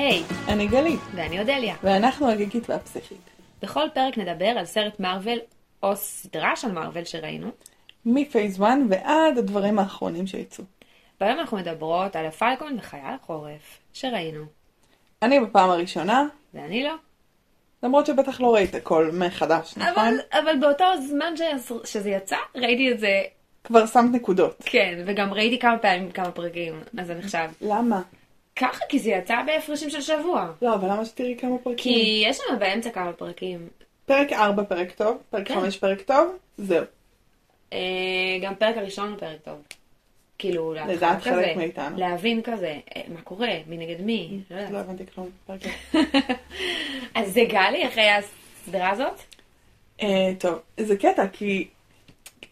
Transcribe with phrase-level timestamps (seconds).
[0.00, 1.74] היי, אני גלית, ואני אודליה.
[1.82, 3.30] ואנחנו הגיקית והפסיכית.
[3.62, 5.38] בכל פרק נדבר על סרט מארוול
[5.82, 7.50] או סדרה של מארוול שראינו.
[8.06, 10.64] מפייס 1 ועד הדברים האחרונים שיצאו.
[11.20, 14.44] והיום אנחנו מדברות על הפלקון וחייל החורף שראינו.
[15.22, 16.94] אני בפעם הראשונה, ואני לא.
[17.82, 19.92] למרות שבטח לא ראית הכל מחדש, נכון?
[19.92, 23.22] אבל, אבל באותו זמן שזה, שזה יצא, ראיתי את זה,
[23.64, 24.62] כבר שמת נקודות.
[24.64, 27.48] כן, וגם ראיתי כמה פעמים כמה פרקים, אז זה נחשב.
[27.60, 28.00] למה?
[28.60, 30.52] ככה, כי זה יצא בהפרשים של שבוע.
[30.62, 31.76] לא, אבל למה שתראי כמה פרקים?
[31.78, 33.68] כי יש שם באמצע כמה פרקים.
[34.06, 35.54] פרק 4 פרק טוב, פרק כן.
[35.54, 36.84] 5 פרק טוב, זהו.
[37.72, 37.78] אה,
[38.42, 39.54] גם פרק הראשון הוא פרק טוב.
[40.38, 41.96] כאילו, לדעת כזה, חלק מאיתנו.
[41.98, 44.72] להבין כזה, אה, מה קורה, מי נגד מי, לא יודעת.
[44.72, 45.28] לא הבנתי כלום.
[45.46, 45.60] פרק
[47.14, 49.20] אז זה גלי אחרי הסדרה הזאת?
[50.02, 51.68] אה, טוב, זה קטע, כי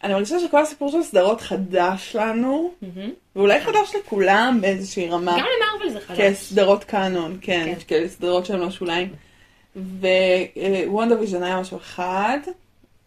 [0.03, 2.73] אני מרגישה שכל הסיפור של סדרות חדש לנו,
[3.39, 5.31] ואולי חדש לכולם באיזושהי רמה.
[5.31, 6.19] גם למרוויל זה חדש.
[6.19, 7.79] כסדרות קאנון, כן, כן.
[7.87, 9.13] כאלה סדרות שהן לא שוליים.
[10.87, 12.39] וונדה ויז'ן היה משהו אחד,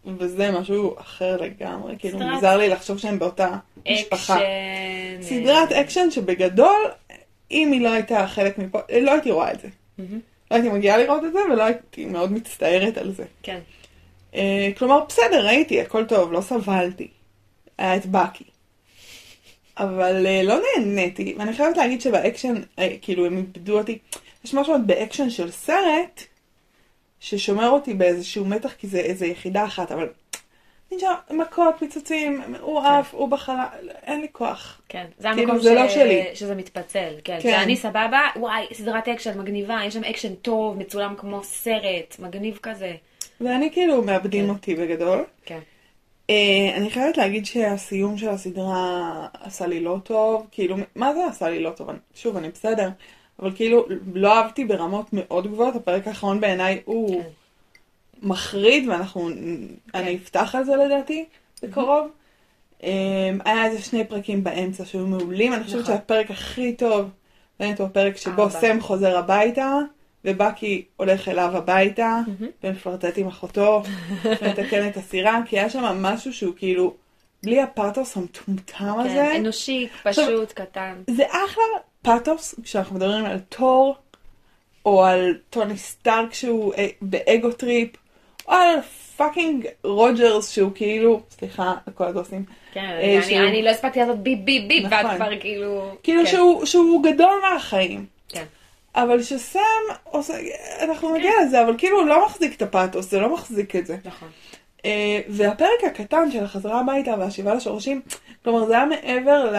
[0.07, 3.49] וזה משהו אחר לגמרי, כאילו מוזר לי לחשוב שהם באותה
[3.91, 4.35] משפחה.
[4.35, 5.23] אקשן.
[5.23, 6.91] סדרת אקשן שבגדול,
[7.51, 9.69] אם היא לא הייתה חלק מפה, לא הייתי רואה את זה.
[9.99, 13.25] לא הייתי מגיעה לראות את זה, ולא הייתי מאוד מצטערת על זה.
[13.43, 13.59] כן.
[14.35, 17.09] אה, כלומר, בסדר, ראיתי, הכל טוב, לא סבלתי.
[17.79, 18.45] היה את בקי.
[19.79, 23.99] אבל אה, לא נהניתי, ואני חייבת להגיד שבאקשן, אה, כאילו, הם איבדו אותי.
[24.45, 26.23] יש משהו עוד באקשן של סרט,
[27.21, 30.09] ששומר אותי באיזשהו מתח, כי זה איזה יחידה אחת, אבל...
[31.31, 34.81] מכות, פיצוצים, הוא עף, הוא בחלל, אין לי כוח.
[34.89, 35.75] כן, זה כאילו, המקום זה.
[35.75, 36.25] לא שלי.
[36.35, 37.39] שזה מתפצל, כן.
[37.43, 37.51] כן.
[37.51, 42.93] שאני סבבה, וואי, סדרת אקשן מגניבה, יש שם אקשן טוב, מצולם כמו סרט, מגניב כזה.
[43.41, 44.51] ואני כאילו, מאבדים כן.
[44.51, 45.25] אותי בגדול.
[45.45, 45.59] כן.
[46.33, 49.11] אה, אני חייבת להגיד שהסיום של הסדרה
[49.43, 51.89] עשה לי לא טוב, כאילו, מה זה עשה לי לא טוב?
[51.91, 52.89] אני- שוב, אני בסדר,
[53.39, 57.29] אבל כאילו, לא אהבתי ברמות מאוד גבוהות, הפרק האחרון בעיניי הוא כן.
[58.23, 59.29] מחריד, ואנחנו,
[59.95, 61.25] אני אפתח על זה לדעתי,
[61.63, 62.09] בקרוב.
[62.85, 62.91] אה,
[63.45, 65.95] היה איזה שני פרקים באמצע שהיו מעולים, אני חושבת נכון.
[65.95, 67.09] שהפרק הכי טוב,
[67.61, 68.51] באמת הוא הפרק שבו.
[68.51, 69.79] סם חוזר הביתה,
[70.25, 72.51] ובקי הולך אליו הביתה, מהמם.
[72.65, 73.83] ומפלרטט עם אחותו,
[74.43, 76.95] ומתקן את הסירה, כי היה שם משהו שהוא כאילו,
[77.43, 81.03] בלי הפאתוס המטומטם כן, הזה, אנושי, עכשיו- פשוט, קטן.
[81.11, 81.65] זה אחלה
[82.03, 83.97] פאתוס כשאנחנו מדברים על תור,
[84.87, 87.89] או על טוני סטארק שהוא אה, ב ego trip,
[88.49, 88.81] או על
[89.17, 94.19] fucking רוג'רס שהוא כאילו, סליחה לכל הדוסים, כן, אה, אני- שהוא- אני לא הספקתי לעשות
[94.19, 95.17] ביפ ביפ ביפ, ואת נכון.
[95.17, 95.91] כבר כאילו...
[96.03, 98.07] כאילו כן, שהוא, שהוא גדול מהחיים.
[98.29, 98.45] כן.
[98.95, 99.61] אבל שסם
[100.05, 100.35] עושה,
[100.81, 103.97] אנחנו נגיע לזה, אבל כאילו הוא לא מחזיק את הפאתוס, זה לא מחזיק את זה.
[104.05, 104.29] נכון.
[104.85, 108.01] אה, והפרק הקטן של החזרה הביתה והשיבה לשורשים,
[108.45, 109.53] כלומר זה היה מעבר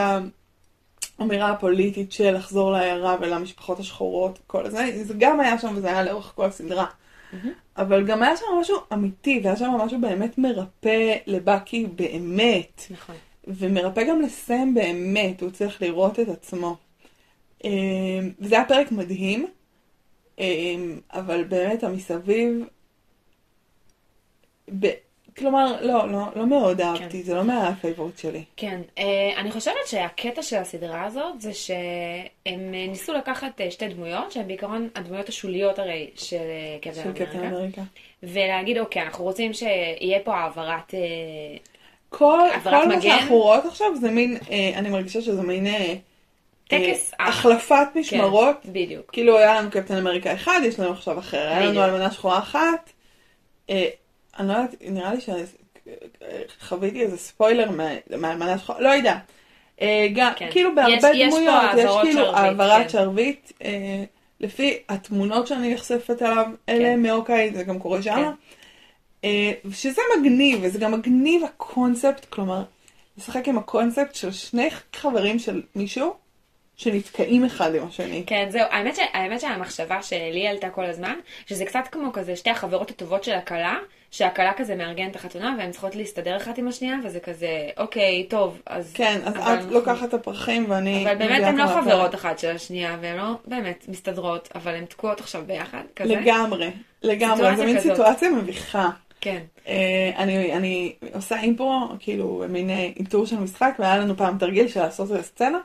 [1.19, 6.03] לאמירה הפוליטית של לחזור לעיירה ולמשפחות השחורות, כל זה, זה גם היה שם וזה היה
[6.03, 6.85] לאורך כל הסדרה.
[7.77, 13.15] אבל גם היה שם משהו אמיתי, והיה שם משהו באמת מרפא לבקי באמת, נכון.
[13.47, 16.75] ומרפא גם לסם באמת, הוא צריך לראות את עצמו.
[17.65, 17.69] אה,
[18.39, 19.47] וזה היה פרק מדהים,
[20.39, 20.45] אה,
[21.13, 22.63] אבל באמת המסביב,
[24.79, 24.87] ב...
[25.37, 28.43] כלומר, לא, לא, לא מאוד אהבתי, זה לא מהפייבורט שלי.
[28.57, 33.87] כן, אה, אני חושבת שהקטע של הסדרה הזאת זה שהם אה, ניסו לקחת אה, שתי
[33.87, 36.37] דמויות, שהן בעיקרון הדמויות השוליות הרי של
[36.81, 37.81] קפטן של קפטן אמריקה, אמריקה.
[38.23, 40.93] ולהגיד, אוקיי, אנחנו רוצים שיהיה פה העברת...
[42.09, 43.01] כל, כל מה מגן?
[43.01, 44.37] שאנחנו רואות עכשיו זה מין,
[44.75, 45.67] אני מרגישה שזה מין
[46.67, 47.37] טקס אה, אח.
[47.45, 48.55] החלפת משמרות.
[48.63, 49.11] כן, בדיוק.
[49.11, 51.37] כאילו היה לנו קפטן אמריקה אחד, יש לנו עכשיו אחר.
[51.47, 51.83] היה לנו.
[51.83, 52.89] אלמנה שחורה אחת.
[53.69, 53.87] אה,
[54.39, 55.19] אני לא יודעת, נראה לי
[56.59, 59.17] שחוויתי איזה ספוילר מה- מהאלמנה השחורה, לא יודע.
[59.81, 60.47] אה, גם, כן.
[60.51, 62.89] כאילו בהרבה יש- יש דמויות, יש העברות כאילו שרביט, העברת כן.
[62.89, 63.51] שרביט.
[63.63, 64.03] אה,
[64.39, 67.01] לפי התמונות שאני נחשפת אליו, אלה כן.
[67.01, 68.15] מאוקיי, זה גם קורה שם.
[68.15, 68.31] כן.
[69.23, 72.63] אה, שזה מגניב, וזה גם מגניב הקונספט, כלומר,
[73.17, 76.13] לשחק עם הקונספט של שני חברים של מישהו
[76.83, 78.23] שנתקעים אחד עם השני.
[78.27, 78.99] כן, זהו, האמת, ש...
[79.13, 81.15] האמת שהמחשבה שלי עלתה כל הזמן,
[81.45, 83.77] שזה קצת כמו כזה שתי החברות הטובות של הכלה,
[84.11, 87.47] שהכלה כזה מארגנת את החתונה והן צריכות להסתדר אחת עם השנייה, וזה כזה,
[87.77, 88.91] אוקיי, טוב, אז...
[88.93, 91.03] כן, אז את אנחנו- לוקחת את הפרחים ואני...
[91.03, 91.69] אבל באמת הן לא את.
[91.69, 96.15] חברות אחת של השנייה, והן לא באמת מסתדרות, אבל הן תקועות עכשיו ביחד, כזה.
[96.15, 96.71] לגמרי,
[97.03, 97.79] לגמרי, זה מין.
[97.79, 98.89] סיטואציה מביכה.
[99.21, 104.37] כן, אה, אני, אני עושה אימפרו, כאילו מין אה, איתור של משחק, והיה לנו פעם
[104.37, 105.57] תרגיל של לעשות איזה סצנה,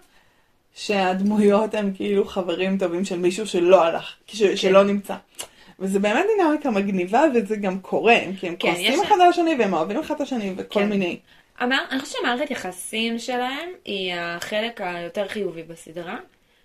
[0.79, 4.57] שהדמויות הם כאילו חברים טובים של מישהו שלא הלך, ש, כן.
[4.57, 5.15] שלא נמצא.
[5.79, 9.73] וזה באמת דינמיקה מגניבה, וזה גם קורה, כי הם כן, כועסים אחד על השני, והם
[9.73, 10.89] אוהבים אחד את השני, וכל כן.
[10.89, 11.19] מיני.
[11.63, 16.17] אמר, אני חושבת שהמערכת יחסים שלהם היא החלק היותר חיובי בסדרה.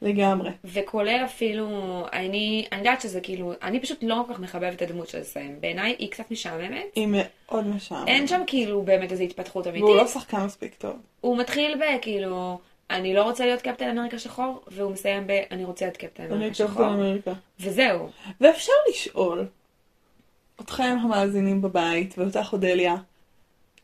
[0.01, 0.51] לגמרי.
[0.63, 1.67] וכולל אפילו,
[2.13, 5.59] אני, אני יודעת שזה כאילו, אני פשוט לא כל כך מחבבת את הדמות של סם.
[5.59, 6.85] בעיניי היא קצת משעממת.
[6.95, 8.07] היא מאוד משעממת.
[8.07, 9.83] אין שם כאילו באמת איזו התפתחות אמיתית.
[9.83, 10.95] והוא לא שחקן מספיק טוב.
[11.21, 12.59] הוא מתחיל בכאילו,
[12.93, 16.33] אני לא רוצה להיות קפטן אמריקה שחור, והוא מסיים ב, אני רוצה להיות קפטן אני
[16.33, 16.85] אמריקה קפטן שחור.
[16.85, 17.31] אמריקה.
[17.59, 18.09] וזהו.
[18.41, 19.45] ואפשר לשאול,
[20.61, 22.95] אתכם המאזינים בבית, ואותך אודליה,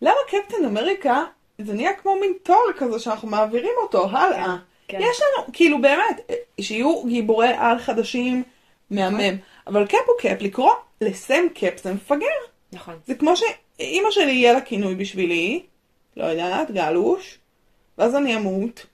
[0.01, 1.23] למה קפטן אמריקה
[1.57, 4.55] זה נהיה כמו מין תואר כזה שאנחנו מעבירים אותו הלאה?
[4.87, 4.99] כן.
[5.01, 8.43] יש לנו, כאילו באמת, שיהיו גיבורי על חדשים,
[8.89, 9.37] מהמם.
[9.67, 10.71] אבל קאפ הוא קאפ, לקרוא
[11.01, 12.25] לסם קאפ זה מפגר.
[12.71, 12.99] נכון.
[13.07, 15.63] זה כמו שאימא שלי יהיה לה כינוי בשבילי,
[16.17, 17.37] לא יודעת, גלוש,
[17.97, 18.85] ואז אני אמות,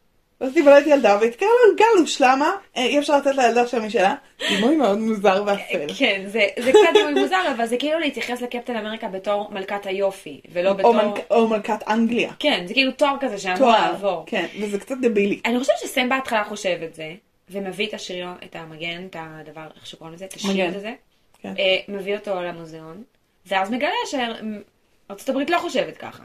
[0.42, 2.52] ואז תיוולד ילדה ותקרא לה גלוש, למה?
[2.78, 4.16] אה, אי אפשר לתת לילדה שם משלה?
[4.50, 5.94] דימוי מאוד מוזר ואפל.
[5.98, 10.42] כן, זה, זה קצת דימוי מוזר, אבל זה כאילו להתייחס לקפטן אמריקה בתור מלכת היופי,
[10.52, 10.94] ולא או, בתור...
[10.96, 11.20] מלכ...
[11.32, 12.32] או מלכת אנגליה.
[12.40, 14.24] כן, זה כאילו תואר כזה שאמור לעבור.
[14.26, 15.40] כן, וזה קצת דבילי.
[15.46, 17.14] אני חושבת שסם בהתחלה חושב את זה,
[17.50, 20.74] ומביא את השריון, את המגן, את הדבר, איך שקוראים לזה, את מגן.
[20.74, 20.94] הזה,
[21.42, 21.54] כן.
[21.60, 23.04] אה, מביא אותו למוזיאון,
[23.46, 26.24] ואז מגלה שארצות הברית לא חושבת ככה.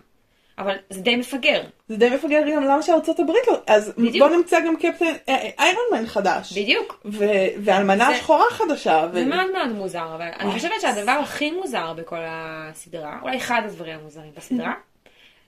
[0.61, 1.62] אבל זה די מפגר.
[1.89, 3.59] זה די מפגר גם למה שארצות הברית לא...
[3.67, 4.29] אז בדיוק.
[4.29, 6.53] בוא נמצא גם קפטן אה, איירון מן חדש.
[6.59, 7.01] בדיוק.
[7.05, 7.25] ו...
[7.65, 9.07] ואלמנה זה- שחורה חדשה.
[9.12, 9.15] ו...
[9.15, 10.53] זה מאוד מאוד מוזר, אבל אני.
[10.53, 14.73] חושבת שהדבר הכי מוזר בכל הסדרה, אולי אחד הדברים המוזרים בסדרה,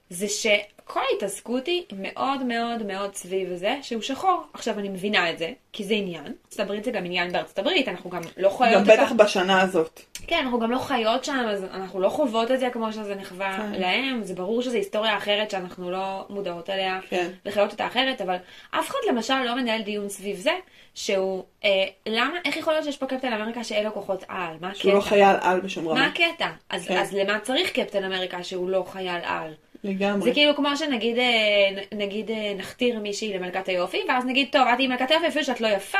[0.09, 4.43] זה שכל ההתעסקות היא מאוד מאוד מאוד סביב זה שהוא שחור.
[4.53, 6.25] עכשיו אני מבינה את זה, כי זה עניין.
[6.25, 9.13] ארצות הברית זה גם עניין בארצות הברית, אנחנו גם לא חיות גם בטח ה...
[9.13, 10.01] בשנה הזאת.
[10.27, 13.57] כן, אנחנו גם לא חיות שם, אז אנחנו לא חוות את זה כמו שזה נחווה
[13.57, 13.81] כן.
[13.81, 14.23] להם.
[14.23, 17.31] זה ברור שזו היסטוריה אחרת שאנחנו לא מודעות אליה, כן.
[17.45, 18.35] לחיות אותה אחרת, אבל
[18.71, 20.53] אף אחד למשל לא מנהל דיון סביב זה,
[20.95, 24.55] שהוא, אה, למה, איך יכול להיות שיש פה קפטן אמריקה שאין לו כוחות על?
[24.61, 25.09] מה שהוא לא הקטע?
[25.09, 26.05] חייל על בשום מה רמה.
[26.05, 26.47] הקטע?
[26.69, 26.97] אז, כן.
[26.97, 29.53] אז למה צריך קפטן אמריקה שהוא לא חייל על?
[29.83, 30.21] לגמרי.
[30.21, 34.75] זה כאילו כמו שנגיד אה, נגיד אה, נכתיר מישהי למלכת היופי, ואז נגיד, טוב, את
[34.75, 35.97] תהיי מלכת היופי, אפילו שאת לא יפה,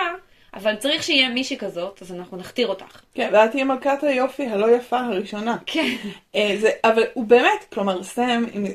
[0.53, 3.01] אבל צריך שיהיה מישהי כזאת, אז אנחנו נכתיר אותך.
[3.13, 5.57] כן, ואת תהיי מלכת היופי הלא יפה הראשונה.
[5.65, 5.95] כן.
[6.35, 8.65] אה, זה, אבל הוא באמת, כלומר, סם, אם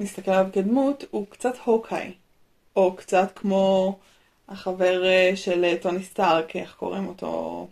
[0.00, 2.12] נסתכל עליו כדמות, הוא קצת הוקאי.
[2.76, 3.98] או קצת כמו
[4.48, 5.02] החבר
[5.34, 7.66] של טוני סטארק, איך קוראים אותו?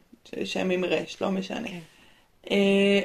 [0.45, 1.69] שם עם רש, לא משנה.
[1.69, 2.55] כן.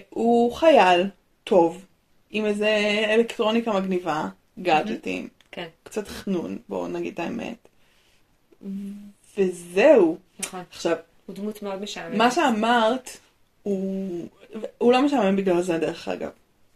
[0.09, 1.07] הוא חייל
[1.43, 1.85] טוב,
[2.31, 4.27] עם איזה אלקטרוניקה מגניבה,
[4.59, 7.67] גאדג'טים, כן, קצת חנון, בואו נגיד את האמת.
[9.37, 10.17] וזהו.
[10.39, 10.63] נכון.
[10.69, 10.95] עכשיו,
[11.25, 12.17] הוא דמות מאוד משעממת.
[12.17, 13.17] מה שאמרת,
[13.63, 14.27] הוא,
[14.77, 16.29] הוא לא משעמם בגלל זה דרך אגב.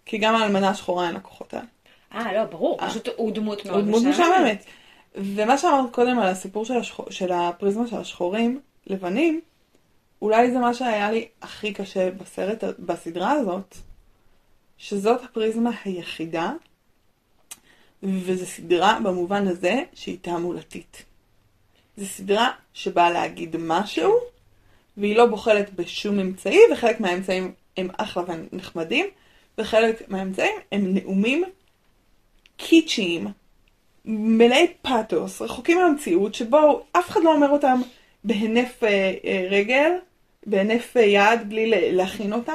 [0.05, 1.65] כי גם האלמנה השחורה אין לה כוחות האלה.
[2.13, 2.89] אה, לא, ברור, אה.
[2.89, 4.29] פשוט הוא דמות הוא מאוד דמות משעממת.
[4.29, 4.65] משעממת.
[5.15, 9.41] ומה שאמרת קודם על הסיפור של, השחור, של הפריזמה של השחורים, לבנים,
[10.21, 13.77] אולי זה מה שהיה לי הכי קשה בסרט, בסדרה הזאת,
[14.77, 16.51] שזאת הפריזמה היחידה,
[18.03, 21.05] וזו סדרה במובן הזה שהיא תעמולתית.
[21.97, 24.19] זו סדרה שבאה להגיד משהו,
[24.97, 29.05] והיא לא בוחלת בשום אמצעי, וחלק מהאמצעים הם אחלה ונחמדים,
[29.57, 31.43] וחלק מהאמצעים הם נאומים
[32.57, 33.27] קיצ'יים,
[34.05, 37.81] מלאי פאתוס, רחוקים מהמציאות, שבו אף אחד לא אומר אותם
[38.23, 39.91] בהינף אה, אה, רגל,
[40.45, 42.53] בהינף אה, יד, בלי להכין אותם,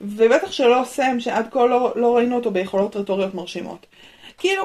[0.00, 3.86] ובטח שלא סם, שעד כה לא, לא ראינו אותו ביכולות רטוריות מרשימות.
[4.38, 4.64] כאילו,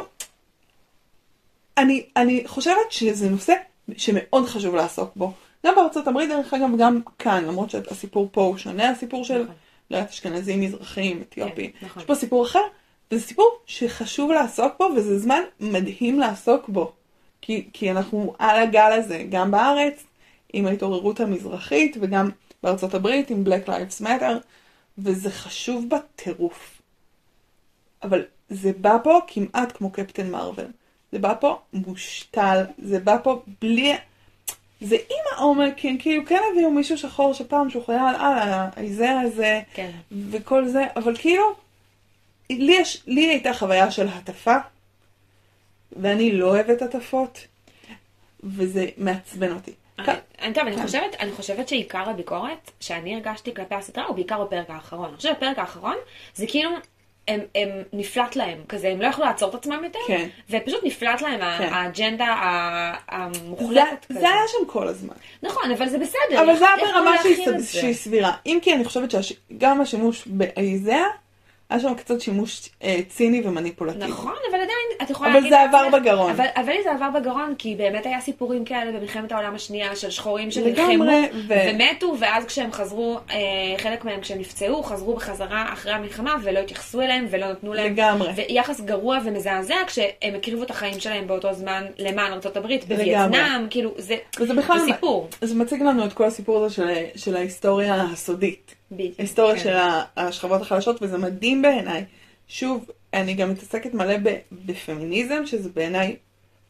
[1.77, 3.53] אני, אני חושבת שזה נושא
[3.97, 5.33] שמאוד חשוב לעסוק בו.
[5.65, 9.55] גם בארצות הברית, דרך אגב, גם כאן, למרות שהסיפור פה הוא שונה, הסיפור של, נכון.
[9.91, 11.71] לא יודעת, אשכנזים, מזרחים, אתיופים.
[11.71, 12.01] כן, נכון.
[12.01, 12.59] יש פה סיפור אחר,
[13.11, 16.91] וזה סיפור שחשוב לעסוק בו, וזה זמן מדהים לעסוק בו.
[17.41, 20.03] כי, כי אנחנו על הגל הזה, גם בארץ,
[20.53, 22.29] עם ההתעוררות המזרחית, וגם
[22.63, 24.33] בארצות הברית, עם Black Lives Matter,
[24.97, 26.81] וזה חשוב בטירוף.
[28.03, 30.67] אבל זה בא פה כמעט כמו קפטן מרוויל.
[31.11, 33.93] זה בא פה מושתל, זה בא פה בלי...
[34.81, 39.61] זה עם העומק, כן, כאילו כן הביאו מישהו שחור שפעם שהוא חייל על העיזה הזה,
[39.73, 39.91] כן.
[40.31, 41.55] וכל זה, אבל כאילו,
[42.49, 44.57] לי, יש, לי הייתה חוויה של הטפה,
[45.91, 47.47] ואני לא אוהבת הטפות,
[48.43, 49.71] וזה מעצבן אותי.
[49.99, 50.07] אני-
[50.41, 50.81] אני- טוב, אני כן.
[50.85, 55.07] חושבת, אני חושבת שעיקר הביקורת שאני הרגשתי כלפי הסדרה הוא בעיקר בפרק האחרון.
[55.07, 55.95] אני חושבת בפרק האחרון
[56.35, 56.69] זה כאילו
[57.27, 60.27] הם, הם נפלט להם, כזה הם לא יכלו לעצור את עצמם יותר, כן.
[60.49, 61.69] ופשוט נפלט להם כן.
[61.73, 64.19] האג'נדה זה, המוחלטת כזה.
[64.19, 65.13] זה היה שם כל הזמן.
[65.43, 66.43] נכון, אבל זה בסדר.
[66.43, 67.93] אבל זה היה ברמה לא שהיא, זה?
[67.93, 68.31] סבירה.
[68.45, 71.03] אם כי אני חושבת שגם השימוש באייזאה
[71.73, 74.05] היה שם קצת שימוש אה, ציני ומניפולטיבי.
[74.07, 74.69] נכון, אבל עדיין,
[75.01, 76.31] את יכולה אבל להגיד זה עבר לעצמך- בגרון.
[76.31, 80.51] אבל, אבל זה עבר בגרון, כי באמת היה סיפורים כאלה במלחמת העולם השנייה של שחורים
[80.51, 81.03] שנלחמו
[81.47, 83.37] ו- ומתו, ואז כשהם חזרו, אה,
[83.77, 87.93] חלק מהם כשהם נפצעו, חזרו בחזרה אחרי המלחמה ולא התייחסו אליהם ולא נתנו להם.
[87.93, 88.29] לגמרי.
[88.35, 92.85] ויחס גרוע ומזעזע כשהם הקריבו את החיים שלהם באותו זמן למען ארצות הברית.
[92.87, 95.27] בווייטנאם, כאילו, זה, וזה בכלל, זה סיפור.
[95.41, 98.75] זה מציג לנו את כל הסיפור הזה של, של ההיסטוריה הסודית.
[98.95, 99.59] בדיוק, כן.
[99.59, 99.75] של
[100.17, 102.05] השכבות החלשות, וזה מדהים בעיניי.
[102.47, 106.15] שוב, אני גם מתעסקת מלא ב- בפמיניזם, שזה בעיניי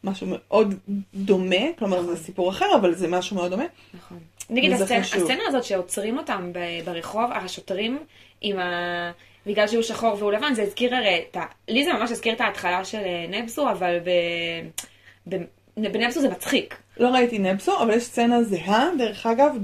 [0.04, 0.74] משהו מאוד
[1.14, 3.66] דומה, כלומר זה סיפור אחר, אבל זה משהו מאוד דומה.
[3.94, 4.20] נכון.
[4.50, 4.98] נגיד הסצנה.
[4.98, 8.00] הסצנה הזאת שעוצרים אותם ב- ברחוב, השוטרים
[8.42, 9.12] עם ה...
[9.46, 11.46] בגלל שהוא שחור והוא לבן, זה הזכיר הרי את ה...
[11.68, 14.10] לי זה ממש הזכיר את ההתחלה של אה, נבסו, אבל ב...
[15.30, 15.44] ב...
[15.78, 16.76] בנבסו זה מצחיק.
[16.98, 19.56] לא ראיתי נפסו, אבל יש סצנה זהה, דרך אגב,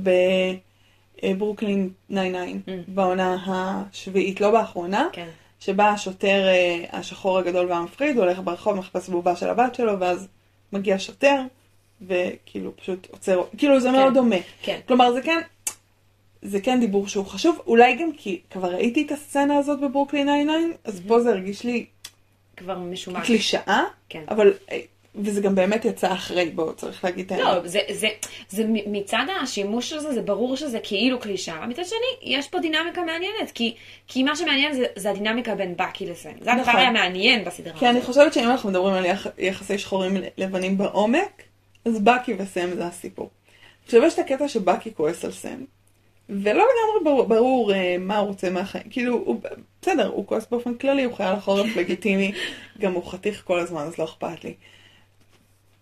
[1.23, 2.71] בברוקלין 99, Mm.
[2.87, 5.27] בעונה השביעית, לא באחרונה, כן.
[5.59, 10.27] שבה השוטר אה, השחור הגדול והמפחיד, הולך ברחוב, מחפש בובה של הבת שלו, ואז
[10.73, 11.41] מגיע שוטר,
[12.07, 13.95] וכאילו פשוט עוצר, כאילו זה כן.
[13.95, 14.35] מאוד דומה.
[14.61, 14.79] כן.
[14.87, 15.39] כלומר זה כן,
[16.41, 20.77] זה כן דיבור שהוא חשוב, אולי גם כי כבר ראיתי את הסצנה הזאת בברוקלין 99,
[20.83, 21.85] אז פה זה הרגיש לי
[22.57, 23.25] כבר משומש.
[23.27, 24.23] קלישאה, כן.
[24.29, 24.79] אבל, אה,
[25.15, 27.43] וזה גם באמת יצא אחרי, בואו, צריך להגיד את האמת.
[27.43, 28.07] לא, זה, זה,
[28.49, 31.67] זה מצד השימוש הזה, זה ברור שזה כאילו קלישאה.
[31.67, 33.75] מצד שני, יש פה דינמיקה מעניינת, כי,
[34.07, 36.33] כי מה שמעניין זה, זה הדינמיקה בין בקי לסן.
[36.41, 36.81] זה הדבר נכון.
[36.81, 38.07] המעניין בסדרה כי אני הזאת.
[38.07, 39.27] חושבת שאם אנחנו מדברים על יח...
[39.37, 41.43] יחסי שחורים לבנים בעומק,
[41.85, 43.29] אז בקי וסם זה הסיפור.
[43.85, 45.63] עכשיו יש את הקטע שבקי כועס על סם,
[46.29, 48.83] ולא לגמרי ברור, ברור אה, מה הוא רוצה מהחיים.
[48.89, 49.41] כאילו, הוא,
[49.81, 52.31] בסדר, הוא כועס באופן כללי, הוא חייל החורף לגיטימי,
[52.79, 54.53] גם הוא חתיך כל הזמן, אז לא אכפת לי.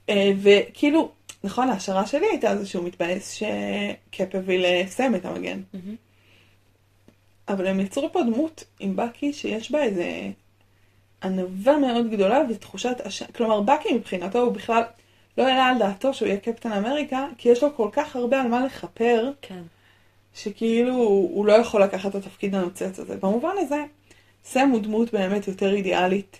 [0.09, 1.11] אה, וכאילו,
[1.43, 5.61] נכון, ההשערה שלי הייתה זה שהוא מתבאס שקאפ הביא לסם את המגן.
[7.49, 10.29] אבל הם יצרו פה דמות עם בקי שיש בה איזה
[11.23, 13.25] ענווה מאוד גדולה ותחושת אשם.
[13.35, 14.83] כלומר, בקי מבחינתו הוא בכלל
[15.37, 18.47] לא העלה על דעתו שהוא יהיה קפטן אמריקה, כי יש לו כל כך הרבה על
[18.47, 19.61] מה לכפר, כן.
[20.35, 23.15] שכאילו הוא לא יכול לקחת את התפקיד הנוצץ הזה.
[23.15, 23.83] במובן הזה,
[24.43, 26.39] סם הוא דמות באמת יותר אידיאלית,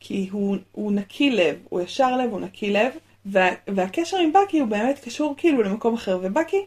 [0.00, 2.92] כי הוא, הוא נקי לב, הוא ישר לב, הוא נקי לב,
[3.26, 6.64] וה, והקשר עם בקי הוא באמת קשור כאילו למקום אחר, ובקי,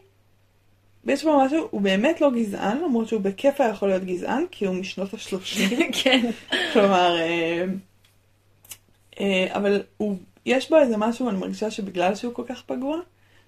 [1.06, 4.66] יש בו משהו, הוא באמת לא גזען, למרות שהוא בכיף היה יכול להיות גזען, כי
[4.66, 5.82] הוא משנות ה-30.
[6.02, 6.30] כן.
[6.72, 7.64] כלומר, אה,
[9.20, 12.98] אה, אבל הוא, יש בו איזה משהו, אני מרגישה שבגלל שהוא כל כך פגוע,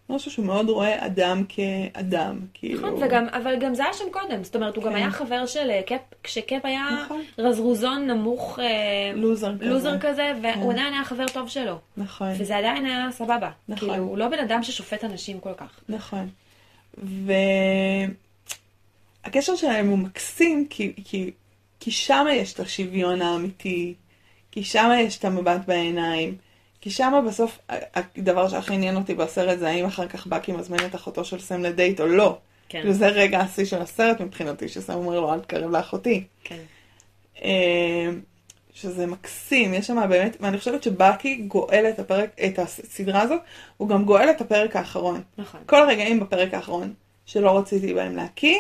[0.09, 2.79] משהו שהוא מאוד רואה אדם כאדם, כאילו.
[2.79, 4.97] נכון, וגם, אבל גם זה היה שם קודם, זאת אומרת, הוא גם כן.
[4.97, 7.23] היה חבר של אה, קאפ, כשקאפ היה נכון.
[7.39, 9.65] רזרוזון נמוך, אה, לוזר כזה.
[9.71, 10.79] לוזר כזה, והוא כן.
[10.79, 11.79] עדיין היה חבר טוב שלו.
[11.97, 13.51] נכון, וזה עדיין היה סבבה.
[13.69, 13.89] נכון.
[13.89, 15.81] כאילו, הוא לא בן אדם ששופט אנשים כל כך.
[15.89, 16.29] נכון.
[19.25, 21.31] והקשר שלהם הוא מקסים, כי, כי,
[21.81, 23.95] כי שם יש את השוויון האמיתי,
[24.51, 26.37] כי שם יש את המבט בעיניים,
[26.85, 30.95] כי שם בסוף הדבר שהכי עניין אותי בסרט זה האם אחר כך בקי מזמין את
[30.95, 32.39] אחותו של סם לדייט או לא.
[32.69, 36.25] כן, כאילו זה רגע השיא של הסרט מבחינתי, שסם אומר לו אל תקרב לאחותי.
[36.45, 36.61] כן.
[37.43, 38.11] אה,
[38.75, 43.41] שזה מקסים, יש שם באמת, ואני חושבת שבאקי גואל את הפרק, את הסדרה הזאת,
[43.77, 45.23] הוא גם גואל את הפרק האחרון.
[45.39, 45.61] נכון.
[45.67, 46.95] כל הרגעים בפרק האחרון
[47.27, 48.59] שלא רציתי בהם להקיא,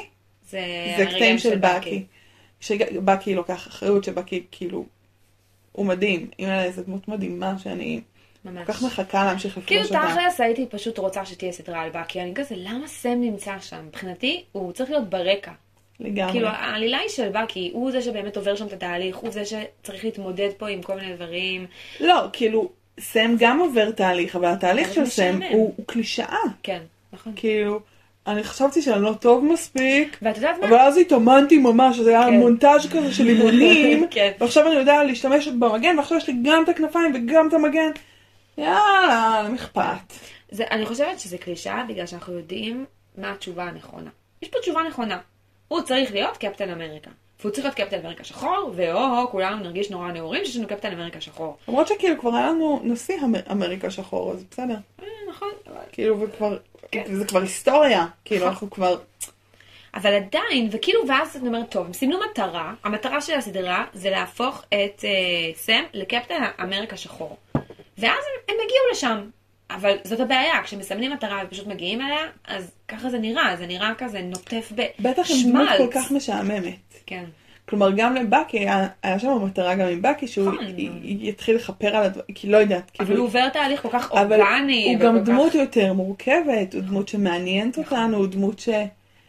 [0.50, 2.04] זה זה קטעים של בקי.
[2.60, 4.84] שבקי לוקח אחריות, שבקי כאילו,
[5.72, 6.30] הוא מדהים.
[6.38, 8.00] אם היה איזה דמות מדהימה שאני
[8.44, 8.66] ממש.
[8.66, 10.08] כל כך מחכה להמשיך כאילו לפגוש אותה.
[10.12, 13.86] תכלס הייתי פשוט רוצה שתהיה סדרה על בקי, אני כזה, למה סם נמצא שם?
[13.86, 15.52] מבחינתי, הוא צריך להיות ברקע.
[16.00, 16.32] לגמרי.
[16.32, 20.04] כאילו, העלילה היא של בקי, הוא זה שבאמת עובר שם את התהליך, הוא זה שצריך
[20.04, 21.66] להתמודד פה עם כל מיני דברים.
[22.00, 22.70] לא, כאילו,
[23.00, 25.40] סם גם עובר תהליך, אבל התהליך של סם.
[25.50, 26.38] הוא הוא קלישאה.
[26.62, 26.80] כן,
[27.12, 27.32] נכון.
[27.36, 27.80] כאילו,
[28.26, 30.68] אני חשבתי שאני לא טוב מספיק, ואת יודעת מה?
[30.68, 32.34] אבל אז התאמנתי ממש, זה היה כן.
[32.34, 34.30] מונטאז' כזה של אימונים, כן.
[34.40, 37.90] ועכשיו אני יודע להשתמש במגן, ועכשיו יש לי גם את הכנפיים וגם את המגן.
[38.58, 40.12] יאללה, למי אכפת?
[40.70, 42.84] אני חושבת שזה קלישאה בגלל שאנחנו יודעים
[43.16, 44.10] מה התשובה הנכונה.
[44.42, 45.18] יש פה תשובה נכונה.
[45.68, 47.10] הוא צריך להיות קפטן אמריקה.
[47.40, 51.20] והוא צריך להיות קפטן אמריקה שחור, ואו, כולנו נרגיש נורא נאורים שיש לנו קפטן אמריקה
[51.20, 51.56] שחור.
[51.68, 54.76] למרות שכאילו כבר היה לנו נשיא אמ- אמריקה שחור, אז בסדר.
[55.02, 55.48] אה, נכון.
[55.92, 56.58] כאילו, וכבר,
[56.90, 57.02] כן.
[57.14, 58.06] זה כבר היסטוריה.
[58.24, 58.48] כאילו, נכון.
[58.52, 58.96] אנחנו כבר,
[59.94, 64.62] אבל עדיין, וכאילו, ואז אני אומרת, טוב, הם סימנו מטרה, המטרה של הסדרה זה להפוך
[64.68, 67.36] את אה, סם לקפטן אמריקה שחור.
[67.98, 69.28] ואז הם, הם הגיעו לשם.
[69.70, 74.20] אבל זאת הבעיה, כשמסמנים מטרה ופשוט מגיעים אליה, אז ככה זה נראה, זה נראה כזה
[74.22, 75.78] נוטף בטח עם דמות בשמלץ.
[75.78, 76.74] כל כך משעממת.
[77.06, 77.24] כן.
[77.68, 80.64] כלומר, גם לבקי, היה, היה שם מטרה גם עם בקי, שהוא נכון.
[80.78, 80.90] י-
[81.28, 84.94] יתחיל לכפר על הדברים, כי לא יודעת, אבל כאילו, הוא עובר תהליך כל כך אורגני.
[84.94, 87.98] הוא גם כך- דמות יותר מורכבת, הוא דמות שמעניינת נכון.
[87.98, 88.68] אותנו, הוא דמות ש...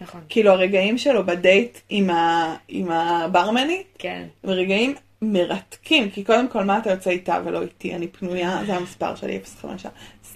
[0.01, 0.21] נכון.
[0.29, 2.55] כאילו הרגעים שלו בדייט עם, ה...
[2.67, 4.23] עם הברמנית, כן.
[4.43, 4.95] הם רגעים
[5.33, 9.39] מרתקים, כי קודם כל מה אתה יוצא איתה ולא איתי, אני פנויה, זה המספר שלי,
[9.61, 9.85] 05,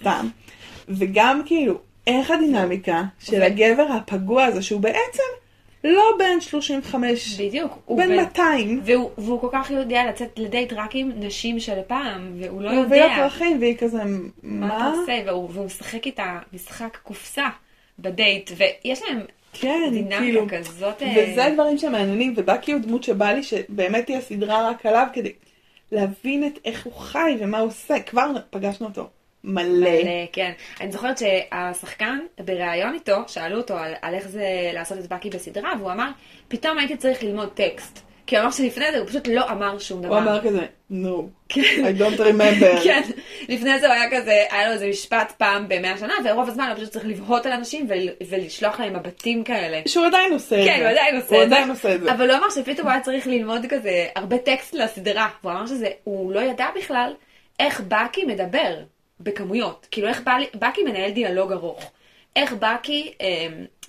[0.00, 0.28] סתם.
[0.88, 5.22] וגם כאילו, איך הדינמיקה של הגבר הפגוע הזה, שהוא בעצם
[5.84, 7.78] לא בן 35, בדיוק.
[7.84, 11.78] הוא בן בן- 200, והוא, והוא כל כך יודע לצאת לדייט רק עם נשים של
[11.86, 14.02] פעם, והוא לא הוא יודע פרחים, והיא כזה,
[14.42, 14.94] מה אתה מה?
[15.00, 17.46] עושה, והוא, והוא משחק איתה משחק קופסה
[17.98, 19.20] בדייט, ויש להם
[19.52, 21.02] כן, כאילו, כזאת...
[21.02, 25.32] אה, וזה הדברים שמעניינים, ובקי הוא דמות שבא לי שבאמת תהיה סדרה רק עליו כדי
[25.92, 28.00] להבין את איך הוא חי ומה הוא עושה.
[28.00, 29.08] כבר פגשנו אותו
[29.44, 29.90] מלא.
[29.90, 30.52] מלא, כן.
[30.80, 35.72] אני זוכרת שהשחקן, בריאיון איתו, שאלו אותו על, על איך זה לעשות את בקי בסדרה,
[35.78, 36.10] והוא אמר,
[36.48, 38.09] פתאום הייתי צריך ללמוד טקסט.
[38.26, 40.14] כי הוא אמר שלפני זה הוא פשוט לא אמר שום דבר.
[40.14, 41.62] הוא אמר כזה, no, כן.
[41.62, 42.82] I don't remember.
[42.84, 43.02] כן,
[43.48, 46.76] לפני זה הוא היה כזה, היה לו איזה משפט פעם במאה שנה, ורוב הזמן הוא
[46.76, 49.80] פשוט צריך לבהות על אנשים ול, ולשלוח להם מבטים כאלה.
[49.86, 50.70] שהוא עדיין עושה את זה.
[50.70, 51.56] כן, הוא עדיין עושה הוא את זה.
[51.56, 52.12] עדיין עושה את זה.
[52.12, 55.28] אבל הוא אמר שפתאום הוא היה צריך ללמוד כזה הרבה טקסט לסדרה.
[55.42, 57.14] והוא אמר שזה, הוא לא ידע בכלל
[57.60, 58.76] איך בקי מדבר
[59.20, 59.86] בכמויות.
[59.90, 60.22] כאילו איך
[60.54, 61.90] בקי מנהל דיאלוג ארוך.
[62.36, 63.46] איך בקי אה,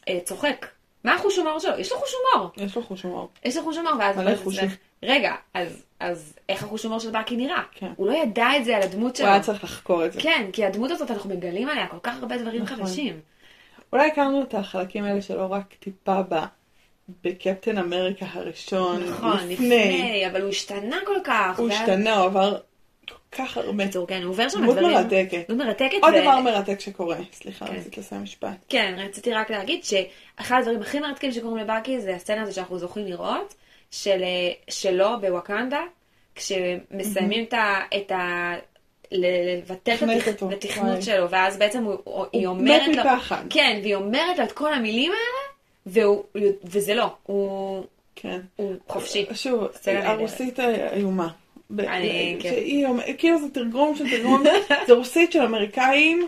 [0.10, 0.66] אה, צוחק.
[1.04, 1.80] מה החוש הומור שלו?
[1.80, 2.50] יש לו חוש הומור.
[2.58, 3.30] יש לו חוש הומור.
[3.46, 4.70] יש לו חוש הומור, ואז מלא הוא חושים.
[5.04, 7.62] רגע, אז, אז איך החוש הומור של בקי נראה?
[7.76, 7.92] כן.
[7.96, 9.28] הוא לא ידע את זה על הדמות הוא שלו.
[9.28, 10.22] היה צריך לחקור את זה.
[10.22, 12.78] כן, כי הדמות הזאת, אנחנו מגלים עליה כל כך הרבה דברים נכון.
[12.78, 13.20] חדשים.
[13.94, 16.36] אולי הכרנו את החלקים האלה שלו רק טיפה ב...
[17.24, 19.04] בקפטן אמריקה הראשון.
[19.04, 21.60] נכון, לפני, אבל הוא השתנה כל כך.
[21.60, 22.58] הוא ואז- השתנה, הוא עבר
[23.32, 23.84] כך הרבה.
[23.84, 24.98] בקיצור, כן, הוא עובר שם דמות דברים...
[24.98, 25.50] מרתקת.
[25.50, 25.98] דמות מרתקת.
[26.02, 27.76] עוד ו- דבר מרתק שקורה, סליחה, כן.
[27.76, 28.66] רציתי לסיים משפט.
[28.70, 33.06] כן, רציתי רק להגיד שאחד הדברים הכי מרתקים שקורים לבאקי זה הסצנה הזו שאנחנו זוכים
[33.06, 33.54] לראות,
[33.92, 35.82] של, אה, שלו בווקנדה,
[36.36, 37.80] כשמסיימים את ה...
[37.98, 38.54] את ה...
[39.12, 41.02] לבטל את התכנות.
[41.02, 43.44] שלו, ואז בעצם הוא, הוא, היא הוא אומרת מת לו, מפחד.
[43.50, 45.52] כן, והיא אומרת לו את כל המילים האלה,
[45.86, 46.24] והוא,
[46.64, 47.84] וזה לא, הוא,
[48.16, 48.40] כן.
[48.56, 49.26] הוא חופשי.
[49.34, 49.68] שוב.
[49.86, 50.60] הרוסית
[50.94, 51.28] איומה.
[51.80, 52.50] אני- כן.
[52.50, 52.88] שהיא
[53.18, 54.44] כאילו זה תרגום של תרגום,
[54.88, 56.28] זה רוסית של אמריקאים,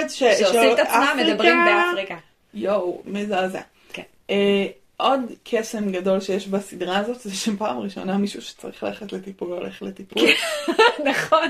[0.00, 0.22] את ש...
[0.22, 2.16] שעושים את עצמם, מדברים באפריקה.
[2.54, 3.60] יואו, מזעזע.
[3.92, 4.02] כן.
[4.30, 9.82] אה, עוד קסם גדול שיש בסדרה הזאת, זה שפעם ראשונה מישהו שצריך ללכת לטיפול הולך
[9.82, 10.22] לטיפול.
[11.10, 11.48] נכון,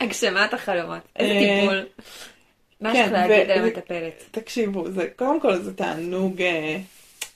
[0.00, 1.00] הגשמת החלומות.
[1.16, 1.86] איזה אה, טיפול.
[2.80, 4.24] מה כן, יש לך להגיד על המטפלת?
[4.30, 6.76] תקשיבו, זה, קודם כל זה תענוג, אה,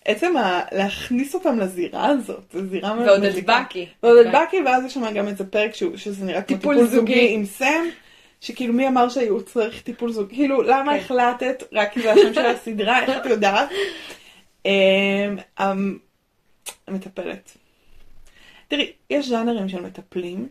[0.04, 3.62] עצם ה, להכניס אותם לזירה הזאת, זו זירה מאוד ועוד את מזיקה.
[3.66, 3.86] בקי.
[4.02, 6.86] ועוד את בקי, ואז יש שם גם איזה פרק שהוא, שזה נראה כמו טיפול טיפול
[6.90, 7.14] זוגי.
[7.14, 7.84] זוגי עם סם,
[8.40, 10.98] שכאילו מי אמר שהייעוץ צריך טיפול זוגי, כאילו למה כן.
[10.98, 13.68] החלטת, רק כי זה השם של הסדרה, איך את יודעת?
[14.66, 14.70] אמ,
[15.58, 15.98] המ-
[16.88, 17.50] המטפלת.
[18.68, 20.48] תראי, יש ז'אנרים של מטפלים,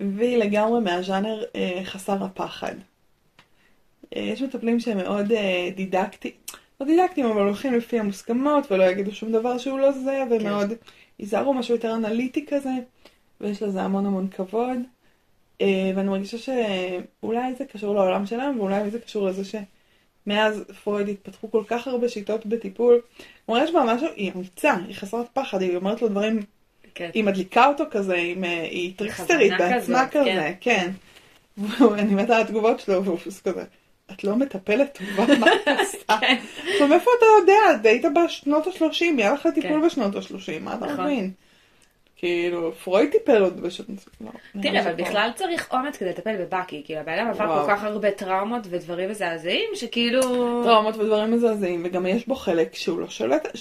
[0.00, 2.74] והיא לגמרי מהז'אנר אה, חסר הפחד.
[4.16, 6.34] אה, יש מטפלים שהם מאוד אה, דידקטיים,
[6.84, 10.72] דידקטיים, אבל הולכים לפי המוסכמות ולא יגידו שום דבר שהוא לא זה, ומאוד
[11.18, 12.70] ייזהרו משהו יותר אנליטי כזה,
[13.40, 14.78] ויש לזה המון המון כבוד.
[15.60, 21.50] אה, ואני מרגישה שאולי זה קשור לעולם שלנו, ואולי זה קשור לזה שמאז פרויד התפתחו
[21.50, 23.00] כל כך הרבה שיטות בטיפול.
[23.46, 26.40] כלומר, יש בה משהו, היא אמיצה, היא חסרת פחד, היא אומרת לו דברים
[26.94, 27.10] כן.
[27.14, 28.14] היא מדליקה אותו כזה,
[28.44, 30.90] אה, היא טריקסטרית בכוונה בעצמה כזאת, כזה, כן.
[31.90, 33.64] ואני מתה על התגובות שלו, והוא פשוט כזה,
[34.12, 36.18] את לא מטפלת טובה, מה את עושה?
[36.20, 36.36] כן.
[36.72, 37.88] עכשיו מאיפה אתה יודע?
[37.88, 39.86] היית בשנות ה-30, היה לך טיפול כן.
[39.86, 41.04] בשנות ה-30, מה אתה נכון.
[41.04, 41.32] מבין?
[42.16, 43.88] כאילו, פרויד טיפל עוד בשנות...
[44.20, 44.92] לא, נראה תראה, אבל.
[44.94, 47.66] בכלל צריך אומץ כדי לטפל בבקי, כאילו הבן אדם עבר.
[47.66, 50.20] כל כך הרבה טראומות ודברים מזעזעים, שכאילו...
[50.64, 53.06] טראומות ודברים מזעזעים, וגם יש בו חלק שהוא לא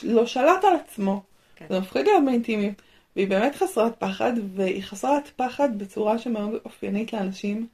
[0.04, 1.22] לא שלט על עצמו.
[1.56, 1.66] כן.
[1.70, 2.82] זה מפחיד להיות באינטימיות.
[3.16, 7.68] והיא באמת חסרת פחד, והיא חסרת פחד בצורה שמאוד אופיינית לאנשים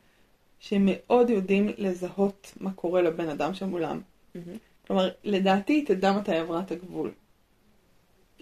[0.70, 4.02] שמאוד יודעים לזהות מה קורה לבן אדם שמולם.
[4.36, 4.58] מהמם.
[4.88, 7.12] כלומר, לדעתי היא תדע מתי עברה את הגבול.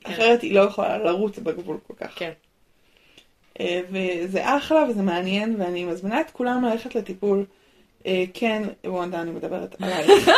[0.04, 2.12] אחרת היא לא יכולה לרוץ בגבול כל כך.
[2.16, 2.32] כן.
[3.60, 7.46] אה, וזה אחלה וזה מעניין, ואני מזמינה את כולם ללכת לטיפול.
[8.06, 10.30] אה, כן, וונדה, אני מדברת עלייך.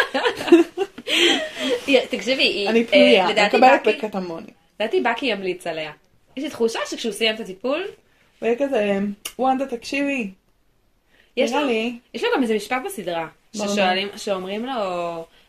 [2.12, 2.70] תקשיבי, היא...
[2.70, 4.52] אני אה, פנויה, אני מקבלת בקטמוני.
[4.80, 5.92] לדעתי בקי ימליץ עליה.
[6.38, 7.84] יש לי תחושה שכשהוא סיים את הטיפול,
[8.40, 9.00] הוא יהיה כזה,
[9.40, 10.32] וונדה, תקשיבי,
[11.38, 14.74] יש לו, לי, יש לו גם איזה משפט בסדרה, ששואלים, שאומרים לו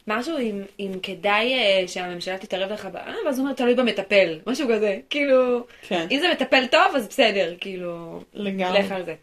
[0.07, 4.39] משהו אם, אם כדאי אה, שהממשלה תתערב לך, ב- אה, ואז הוא אומר תלוי במטפל,
[4.47, 8.79] משהו כזה, כאילו, כן, אם זה מטפל טוב אז בסדר, כאילו, לגמרי.
[8.79, 9.15] לך על זה,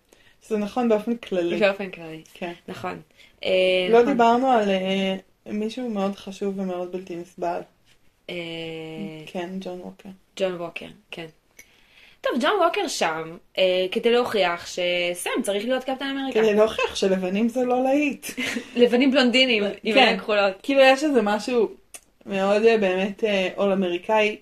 [0.47, 1.57] זה נכון באופן כללי.
[1.59, 2.53] באופן כללי, כן.
[2.67, 3.01] נכון.
[3.43, 3.49] אה,
[3.89, 4.11] לא נכון.
[4.13, 7.59] דיברנו על אה, מישהו מאוד חשוב ומאוד בלתי נסבל.
[8.29, 8.35] אה,
[9.25, 10.09] כן, ג'ון ווקר.
[10.37, 11.25] ג'ון ווקר, כן.
[12.23, 16.39] טוב, ג'ון ווקר שם, אה, כדי להוכיח שסם צריך להיות קפטן אמריקה.
[16.39, 18.27] כדי להוכיח שלבנים זה לא להיט.
[18.75, 19.99] לבנים בלונדינים עם כן.
[19.99, 20.53] עיניים כחולות.
[20.63, 21.69] כאילו יש איזה משהו,
[22.25, 24.37] מאוד אה, באמת אה, עול אמריקאי.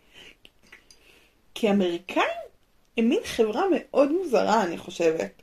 [1.56, 2.24] כי אמריקאים
[2.98, 5.41] הם מין חברה מאוד מוזרה, אני חושבת.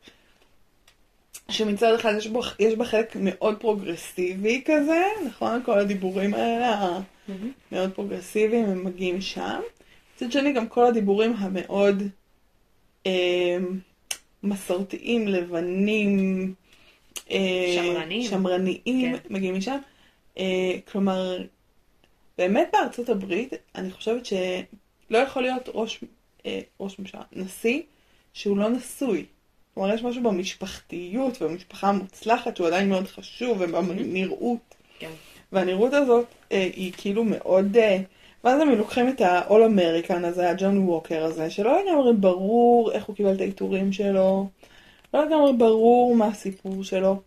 [1.50, 5.62] שמצד אחד יש, בו, יש בה חלק מאוד פרוגרסיבי כזה, נכון?
[5.64, 6.98] כל הדיבורים האלה
[7.72, 9.60] המאוד פרוגרסיביים הם מגיעים משם.
[10.16, 12.02] מצד שני גם כל הדיבורים המאוד
[14.42, 16.54] מסורתיים, לבנים,
[17.30, 18.22] אה, שמרניים.
[18.22, 19.34] שמרניים כן.
[19.34, 19.78] מגיעים משם.
[20.38, 21.38] אה, כלומר,
[22.38, 26.04] באמת בארצות הברית, אני חושבת שלא יכול להיות ראש,
[26.46, 27.82] אה, ראש ממשלה, נשיא,
[28.32, 29.24] שהוא לא נשוי.
[29.74, 34.74] כלומר, יש משהו במשפחתיות ובמשפחה המוצלחת שהוא עדיין מאוד חשוב, ובנראות.
[34.98, 35.10] כן.
[35.52, 37.76] והנראות הזאת היא כאילו מאוד...
[38.44, 43.16] ואז הם לוקחים את ה-all American הזה, הג'ון ווקר הזה, שלא לגמרי ברור איך הוא
[43.16, 44.48] קיבל את העיטורים שלו,
[45.14, 47.20] לא לגמרי ברור מה הסיפור שלו.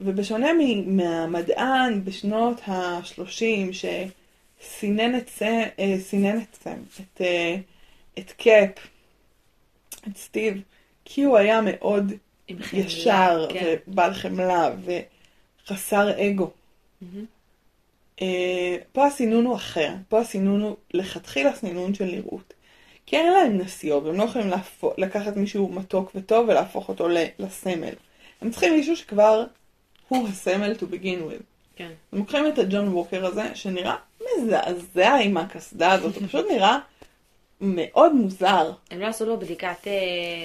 [0.00, 0.48] ובשונה
[0.86, 6.66] מהמדען בשנות ה-30 שסינן את, סם, אה, סינן את,
[7.00, 7.56] את, אה,
[8.18, 8.70] את קאפ,
[10.08, 10.62] את סטיב,
[11.04, 12.12] כי הוא היה מאוד
[12.72, 13.74] ישר כן.
[13.86, 14.70] ובעל חמלה
[15.66, 16.50] וחסר אגו.
[17.02, 17.24] מהמם.
[18.22, 22.54] אה, פה הסינון הוא אחר, פה הסינון הוא לכתחילה סינון של נראות.
[23.06, 27.08] כי אין להם נסיעות, והם לא יכולים להפוך, לקחת מישהו מתוק וטוב ולהפוך אותו
[27.38, 27.94] לסמל.
[28.40, 29.44] הם צריכים מישהו שכבר
[30.08, 31.42] הוא הסמל to begin with.
[31.76, 31.90] כן.
[32.12, 36.78] הם לוקחים את הג'ון ווקר הזה, שנראה מזעזע עם הקסדה הזאת, הוא פשוט נראה
[37.60, 38.72] מאוד מוזר.
[38.90, 39.92] הם לא עשו לו בדיקת אה,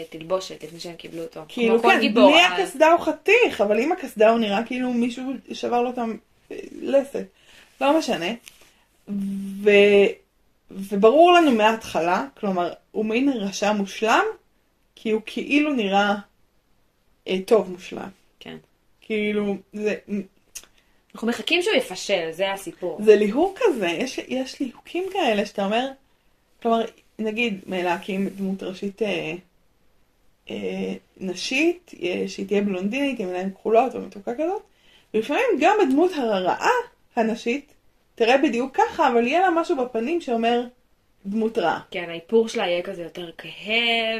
[0.09, 1.41] תלבושת לפני שהם קיבלו אותו.
[1.47, 2.31] כאילו כן, גיבור.
[2.31, 5.99] בלי הקסדה הוא חתיך, אבל עם הקסדה הוא נראה כאילו מישהו שבר לו את
[6.51, 7.25] הלסת.
[7.81, 8.33] לא משנה.
[9.63, 9.69] ו...
[10.71, 14.23] וברור לנו מההתחלה, כלומר, הוא מין רשע מושלם,
[14.95, 16.15] כי הוא כאילו נראה
[17.27, 18.09] אה, טוב מושלם.
[18.39, 18.57] כן.
[19.01, 19.95] כאילו, זה,
[21.17, 22.99] אנחנו מחכים שהוא יפשל, זה הסיפור.
[23.03, 25.87] זה ליהוק כזה, יש, יש ליהוקים כאלה שאתה אומר,
[26.61, 26.85] כלומר,
[27.19, 29.33] נגיד, להקים דמות ראשית אה,
[30.49, 34.61] אה, נשית, אה, שהיא תהיה בלונדינית עם עיניים כחולות ומתוקה כזאת,
[35.13, 36.69] ולפעמים גם הדמות הרעה
[37.17, 37.73] הנשית
[38.15, 40.63] תראה בדיוק ככה, אבל יהיה לה משהו בפנים שאומר
[41.25, 41.79] דמות רעה.
[41.91, 43.51] כן, האיפור שלה יהיה כזה יותר כהה.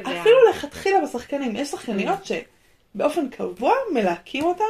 [0.05, 4.63] וה- אפילו לכתחילה בשחקנים, יש שחקניות שבאופן קבוע מלהקים אותם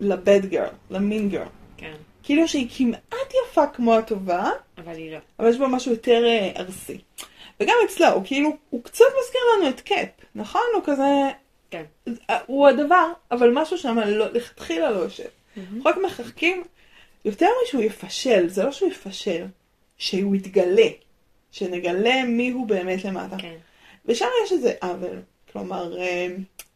[0.00, 1.46] לבד גרל, למין גרל.
[1.76, 5.18] כן, כאילו שהיא כמעט יפה כמו הטובה, אבל היא לא.
[5.38, 6.98] אבל יש בו משהו יותר אה, ארסי.
[7.60, 10.62] וגם אצלו, הוא כאילו, הוא קצת מזכיר לנו את קאפ, נכון?
[10.74, 11.02] הוא כזה,
[11.70, 11.82] כן.
[12.30, 15.24] אה, הוא הדבר, אבל משהו שם לא, לכתחילה לא יושב.
[15.56, 16.62] אנחנו רק מחכים
[17.24, 19.46] יותר משהוא יפשל, זה לא שהוא יפשל,
[19.98, 20.88] שהוא יתגלה,
[21.52, 23.36] שנגלה מי הוא באמת למטה.
[23.38, 23.56] כן.
[24.06, 26.26] ושם יש איזה עוול, כלומר, אה,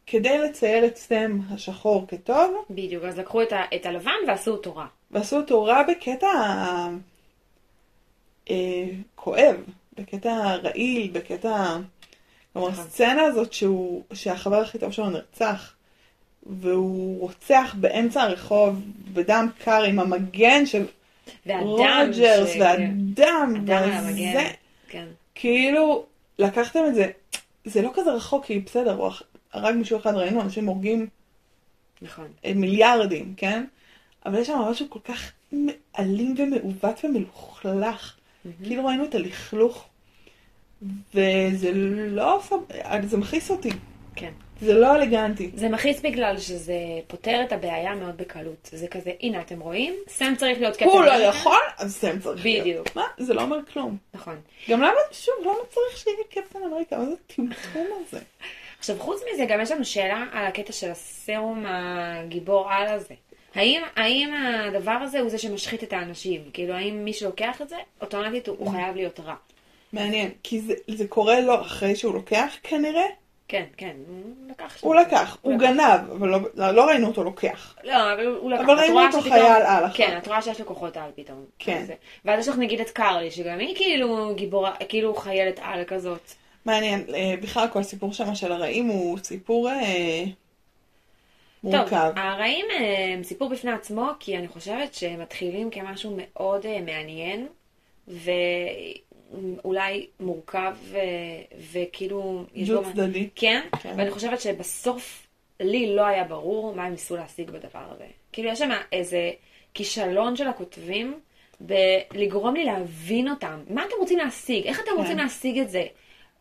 [0.07, 4.75] כדי לצייר את סטם השחור כטוב, בדיוק, אז לקחו את, ה- את הלבן ועשו אותו
[4.75, 4.85] רע.
[5.11, 6.27] ועשו אותו רע בקטע
[8.49, 9.55] אה, כואב,
[9.97, 11.77] בקטע רעיל, בקטע...
[12.53, 12.83] כלומר, נכון.
[12.85, 15.73] הסצנה הזאת שהוא, שהחבר הכי טוב שלו נרצח,
[16.45, 18.81] והוא רוצח באמצע הרחוב
[19.13, 20.85] בדם קר עם המגן של.
[21.61, 23.53] רוג'רס, ש- והדם.
[24.33, 24.49] וזה,
[24.87, 25.05] כן.
[25.35, 26.05] כאילו,
[26.39, 27.07] לקחתם את זה,
[27.65, 29.11] זה לא כזה רחוק, כי בסדר, הוא
[29.53, 31.07] הרג מישהו אחד, ראינו אנשים הורגים
[32.01, 32.27] נכון.
[32.45, 33.65] אה, מיליארדים, כן?
[34.25, 35.31] אבל יש שם משהו כל כך
[35.99, 38.15] אלים ומעוות ומלוכלך.
[38.63, 39.87] כאילו ראינו את הלכלוך,
[41.13, 41.71] וזה
[42.11, 42.41] לא...
[43.03, 43.69] זה מכעיס אותי.
[44.15, 44.31] כן.
[44.61, 45.51] זה לא אלגנטי.
[45.55, 46.73] זה מכעיס בגלל שזה
[47.07, 48.69] פותר את הבעיה מאוד בקלות.
[48.71, 50.85] זה כזה, הנה אתם רואים, סם צריך להיות קטע.
[50.85, 52.61] הוא לא יכול, אז סם צריך להיות.
[52.67, 52.95] בדיוק.
[52.95, 53.03] מה?
[53.17, 53.97] זה לא אומר כלום.
[54.13, 54.39] נכון.
[54.69, 56.97] גם למה, שוב, למה צריך שיהיה קפטן אמריקה?
[56.97, 58.19] מה זה הטמטום הזה?
[58.79, 63.13] עכשיו, חוץ מזה, גם יש לנו שאלה על הקטע של הסרום הגיבור על הזה.
[63.55, 66.41] האם, האם הדבר הזה הוא זה שמשחית את האנשים?
[66.53, 69.35] כאילו, האם מי שלוקח את זה, אוטומטית הוא, הוא חייב להיות רע?
[69.93, 73.05] מעניין, כי זה, זה קורה לו אחרי שהוא לוקח כנראה.
[73.47, 74.77] כן, כן, הוא לקח.
[74.81, 74.95] הוא.
[74.95, 77.75] לקח, הוא גנב, אבל לא, לא, לא ראינו אותו לוקח.
[77.83, 78.61] לא, אבל הוא לקח.
[78.65, 80.17] אבל ראינו אותו חייל על אחר כן.
[80.17, 81.45] את רואה שיש לו כוחות על פתאום.
[81.59, 81.77] כן.
[81.81, 81.91] אז-
[82.25, 86.31] ואז יש לך נגיד את קרלי, שגם היא כאילו גיבורה, כאילו חיילת על כזאת.
[86.65, 90.23] מעניין, אה, בכלל כל הסיפור שם של הרעים הוא סיפור אה,
[91.61, 92.11] טוב, מורכב.
[92.15, 97.47] הרעים אה, הם סיפור בפני עצמו, כי אני חושבת שהם מתחילים כמשהו מאוד מעניין,
[99.31, 100.97] ואולי מורכב, ו...
[101.71, 102.45] וכאילו...
[102.55, 103.29] יש בו דו צדדי.
[103.35, 103.93] כן, כן.
[103.97, 105.27] ואני חושבת שבסוף
[105.59, 108.05] לי לא היה ברור מה הם ניסו להשיג בדבר הזה.
[108.31, 109.31] כאילו, יש שם איזה
[109.73, 111.19] כישלון של הכותבים
[111.59, 113.59] בלגרום לי להבין אותם.
[113.69, 114.65] מה אתם רוצים להשיג?
[114.65, 114.97] איך אתם כן.
[114.97, 115.85] רוצים להשיג את זה?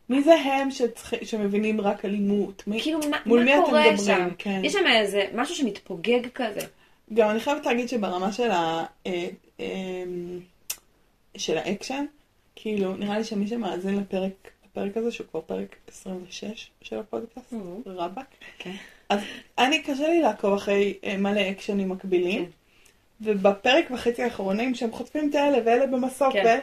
[0.09, 2.62] מי זה הם שצריך, שמבינים רק אלימות?
[2.66, 4.07] מי, כאילו, מה, מול מה מי אתם קורה מדברים?
[4.07, 4.29] שם?
[4.38, 4.61] כן.
[4.64, 6.61] יש שם איזה משהו שמתפוגג כזה.
[7.14, 8.85] גם אני חייבת להגיד שברמה של ה...
[9.07, 9.29] אה,
[9.61, 10.05] אה,
[11.37, 12.05] של האקשן,
[12.57, 14.33] כאילו, נראה לי שמי שמאזין לפרק,
[14.66, 17.57] לפרק הזה, שהוא כבר פרק 26 של הפודקאסט, Mhm.
[17.87, 18.27] רבאק,
[18.59, 18.73] כן.
[19.09, 19.21] אז
[19.59, 22.51] אני, קשה לי לעקוב אחרי אה, מלא אקשנים מקבילים, כן.
[23.21, 26.59] ובפרק וחצי האחרונים שהם חוטפים את האלה ואלה במסוק, כן.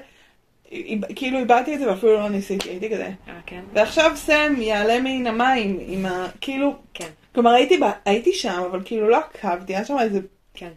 [1.15, 3.09] כאילו איבדתי את זה ואפילו לא ניסיתי, הייתי כזה.
[3.27, 3.61] אה, כן.
[3.73, 6.27] ועכשיו סם יעלה מן המים עם ה...
[6.41, 7.09] כאילו, כן.
[7.35, 7.83] כלומר הייתי, ב...
[8.05, 10.19] הייתי שם, אבל כאילו לא עקבתי, היה שם איזה
[10.53, 10.71] כן.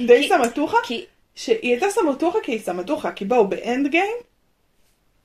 [0.00, 1.04] די כי- סמטוחה, כי...
[1.34, 4.16] שהיא הייתה סמטוחה כי היא סמטוחה, כי בואו, באנד גיים,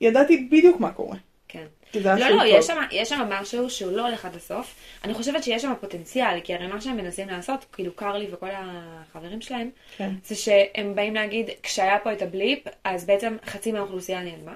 [0.02, 1.16] ידעתי בדיוק מה קורה.
[1.48, 1.64] כן.
[1.94, 2.42] לא, לא, טוב.
[2.46, 4.74] יש שם, יש שם משהו שהוא לא הולך עד הסוף.
[5.04, 9.40] אני חושבת שיש שם פוטנציאל, כי הרי מה שהם מנסים לעשות, כאילו קרלי וכל החברים
[9.40, 10.10] שלהם, כן.
[10.24, 14.52] זה שהם באים להגיד, כשהיה פה את הבליפ, אז בעצם חצי מהאוכלוסייה נעלמה.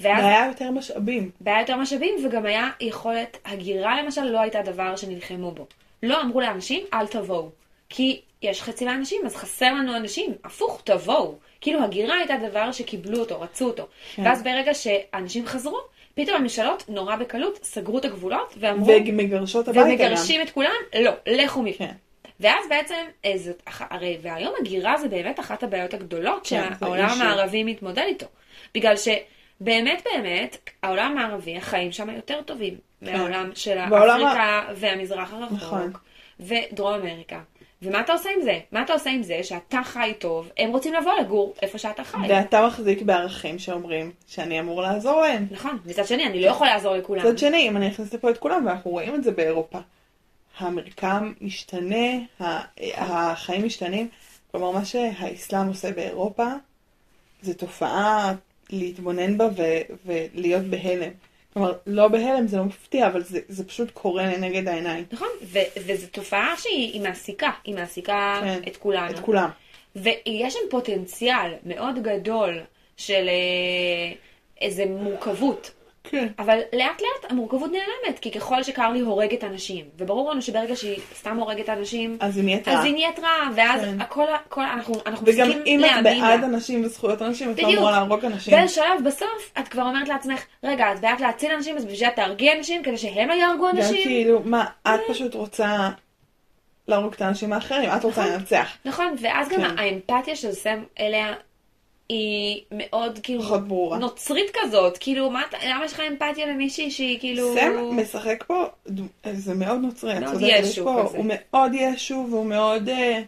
[0.00, 1.30] ואז והיה יותר משאבים.
[1.40, 5.66] והיה יותר משאבים, וגם היה יכולת, הגירה למשל לא הייתה דבר שנלחמו בו.
[6.02, 7.50] לא אמרו לאנשים, אל תבואו.
[7.88, 10.34] כי יש חצי מהאנשים, אז חסר לנו אנשים.
[10.44, 11.34] הפוך, תבואו.
[11.60, 13.86] כאילו הגירה הייתה דבר שקיבלו אותו, רצו אותו.
[14.14, 14.22] כן.
[14.24, 15.78] ואז ברגע שאנשים חזרו,
[16.14, 19.90] פתאום הממשלות נורא בקלות סגרו את הגבולות ואמרו, ומגרשות הביתה גם.
[19.90, 21.78] ומגרשים את כולם, לא, לכו מפה.
[21.78, 21.94] כן.
[22.40, 27.08] ואז בעצם, אה, זאת, הרי, והיום הגירה זה באמת אחת הבעיות הגדולות כן, שהעולם.
[27.08, 28.26] המערבי מתמודד איתו.
[28.74, 33.90] בגלל שבאמת באמת, העולם המערבי, החיים שם יותר טובים מהעולם של כן.
[33.90, 35.92] בעולם אפריקה והמזרח הרחוק, נכון.
[36.40, 37.40] ודרום אמריקה.
[37.82, 38.58] ומה אתה עושה עם זה?
[38.72, 42.16] מה אתה עושה עם זה שאתה חי טוב, הם רוצים לבוא לגור איפה שאתה חי.
[42.28, 45.46] ואתה מחזיק בערכים שאומרים שאני אמור לעזור להם.
[45.50, 47.26] נכון, מצד שני, אני לא יכול לעזור לכולם.
[47.26, 49.78] מצד שני, אם אני אכניס לפה את כולם, ואנחנו רואים את זה באירופה,
[50.58, 52.06] המרקם משתנה,
[52.94, 54.08] החיים משתנים,
[54.50, 56.46] כלומר מה שהאסלאם עושה באירופה,
[57.42, 58.34] זה תופעה
[58.70, 61.10] להתבונן בה ו- ולהיות בהלם.
[61.52, 65.04] כלומר, לא בהלם זה לא מפתיע, אבל זה, זה פשוט קורה לנגד העיניים.
[65.12, 69.10] נכון, ו- וזו תופעה שהיא היא מעסיקה, היא מעסיקה כן, את כולנו.
[69.10, 69.50] את כולם.
[69.96, 72.60] ויש שם פוטנציאל מאוד גדול
[72.96, 74.12] של אה,
[74.60, 75.70] איזה מורכבות.
[76.04, 76.28] כן.
[76.38, 81.36] אבל לאט לאט המורכבות נעלמת, כי ככל שקרלי הורגת אנשים, וברור לנו שברגע שהיא סתם
[81.36, 82.84] הורגת אנשים, אז היא נהיית אז רעה.
[82.84, 84.00] היא נהיית רעה, ואז כן.
[84.00, 86.44] הכל, הכל, אנחנו, אנחנו וגם מפסיקים אם את להאמין בעד.
[86.44, 87.78] אנשים וזכויות אנשים, את לא בדיוק.
[87.78, 88.54] אמורה להרוג אנשים.
[88.54, 92.52] באיזה שלב בסוף את כבר אומרת לעצמך, רגע, את בעד להציל אנשים, אז בשביל תהרגי
[92.52, 94.04] אנשים כדי שהם לא יהרגו גם אנשים?
[94.04, 95.88] כאילו, מה, את פשוט רוצה
[96.88, 98.76] להרוג את האנשים האחרים, את רוצה לנצח.
[98.84, 99.78] נכון, ואז גם כן.
[99.78, 101.34] האמפתיה של סם אליה
[102.10, 103.98] היא מאוד כאילו פחות ברורה.
[103.98, 107.54] נוצרית כזאת, כאילו מה, למה יש לך אמפתיה למישהי שהיא כאילו...
[107.54, 108.64] סם משחק פה,
[109.32, 111.16] זה מאוד נוצרי, את מאוד צודקת, יש ישו פה- כזה.
[111.18, 113.20] הוא מאוד ישו והוא מאוד, אה,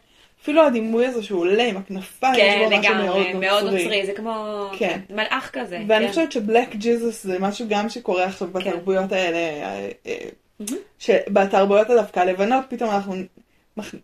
[0.43, 3.85] אפילו הדימוי הזה שהוא עולה עם הכנפיים, כן, יש בו משהו לגמרי, מאוד נוצרי.
[3.85, 5.01] נוצרי, זה כמו כן.
[5.11, 5.79] מלאך כזה.
[5.89, 6.11] ואני כן.
[6.11, 10.67] חושבת שבלק ג'יזוס זה משהו גם שקורה עכשיו בתרבויות האלה, אה, אה,
[10.99, 13.15] שבתרבויות הדווקא הלבנות פתאום אנחנו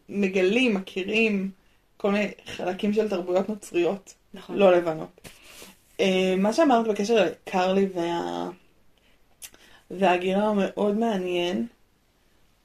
[0.08, 1.50] מגלים, מכירים
[1.96, 4.56] כל מיני חלקים של תרבויות נוצריות, נכון.
[4.56, 5.20] לא לבנות.
[6.00, 8.48] אה, מה שאמרת בקשר לקרלי וה...
[9.90, 11.66] וההגירה הוא מאוד מעניין.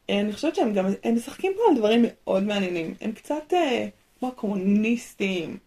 [0.10, 2.94] אה, אני חושבת שהם גם, הם משחקים פה על דברים מאוד מעניינים.
[3.02, 3.88] הם קצת אה,
[4.20, 5.58] כמו הקומוניסטים.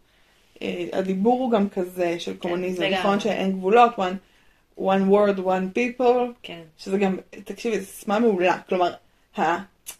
[0.62, 2.98] אה, הדיבור הוא גם כזה של קומוניזם, לגמרי.
[2.98, 6.62] נכון שאין גבולות, one, one word, one people, כן.
[6.78, 8.58] שזה גם, תקשיבי, זו סיסמה מעולה.
[8.68, 8.92] כלומר,
[9.38, 9.42] ה,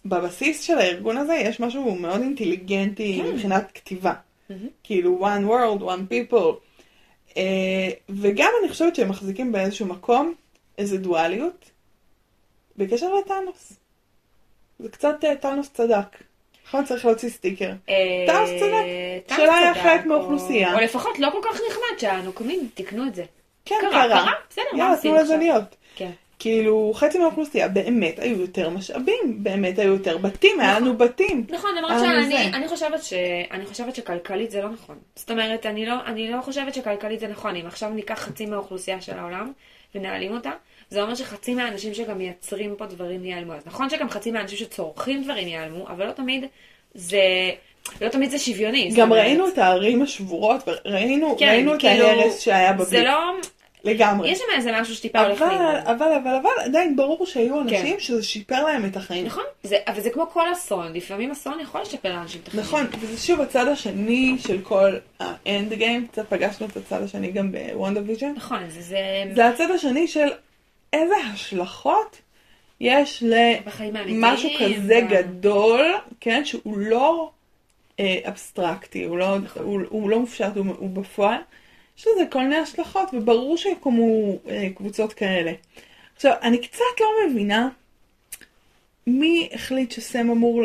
[0.05, 3.31] בבסיס של הארגון הזה יש משהו מאוד אינטליגנטי כן.
[3.31, 4.13] מבחינת כתיבה.
[4.49, 4.67] מהמם.
[4.83, 6.53] כאילו one world, one people.
[7.37, 10.33] אה, וגם אני חושבת שהם מחזיקים באיזשהו מקום
[10.77, 11.71] איזו דואליות
[12.77, 13.73] בקשר לטאנוס.
[14.79, 16.07] זה קצת אה, טאנוס צדק.
[16.67, 16.85] נכון?
[16.85, 17.71] צריך להוציא סטיקר.
[17.89, 17.95] אה,
[18.27, 19.35] טאנוס צדק.
[19.37, 20.73] שלה היה חלק או- מהאוכלוסייה.
[20.73, 23.23] או לפחות לא כל כך נחמד שהנוקמים תיקנו את זה.
[23.65, 24.31] כן, קרה, קרה.
[24.49, 25.37] בסדר, מה יאללה, עושים תנו לזה עכשיו?
[25.37, 25.75] להיות.
[25.95, 26.11] כן.
[26.39, 31.45] כאילו, חצי מהאוכלוסייה באמת היו יותר משאבים, באמת היו יותר בתים, היה לנו בתים.
[31.49, 32.57] נכון, למרות שאני זה.
[32.57, 33.13] אני חושבת, ש,
[33.51, 34.97] אני חושבת שכלכלית זה לא נכון.
[35.15, 37.55] זאת אומרת, אני לא, אני לא חושבת שכלכלית זה נכון.
[37.55, 39.51] אם עכשיו ניקח חצי מהאוכלוסייה של העולם
[39.95, 40.51] ונעלים אותה,
[40.89, 43.53] זה אומר שחצי מהאנשים שגם מייצרים פה דברים ייעלמו.
[43.53, 46.45] אז נכון שגם חצי מהאנשים שצורכים דברים ייעלמו, אבל לא תמיד
[46.93, 47.21] זה,
[48.01, 48.91] לא תמיד זה שוויוני.
[48.95, 53.05] גם ראינו את הערים השבורות, וראינו כן, ראינו את כאילו, ההרס שהיה זה בבית.
[53.05, 53.33] לא,
[53.83, 54.29] לגמרי.
[54.29, 55.75] יש שם איזה משהו שטיפה הולך אבל, לאיבוד.
[55.85, 57.99] אבל, אבל, אבל, עדיין ברור שהיו אנשים כן.
[57.99, 59.25] שזה שיפר להם את החיים.
[59.25, 62.63] נכון, זה, אבל זה כמו כל אסון, לפעמים אסון יכול לשפר לאנשים את החיים.
[62.63, 67.51] נכון, וזה שוב הצד השני של כל ה Endgame, קצת פגשנו את הצד השני גם
[67.51, 68.33] בוונדה ויז'ן.
[68.35, 70.27] נכון, זה, זה, זה הצד השני של
[70.93, 72.21] איזה השלכות
[72.79, 73.23] יש.
[74.05, 77.29] למשהו כזה ב- גדול, כן, שהוא לא
[77.99, 79.63] אה, אבסטרקטי, הוא לא, נכון.
[79.63, 81.39] הוא, הוא לא מופשט, הוא, הוא בפועל.
[81.97, 85.51] יש לזה כל מיני השלכות, וברור שיקומו אה, קבוצות כאלה.
[86.15, 87.69] עכשיו, אני קצת לא מבינה
[89.07, 90.63] מי החליט שסם אמור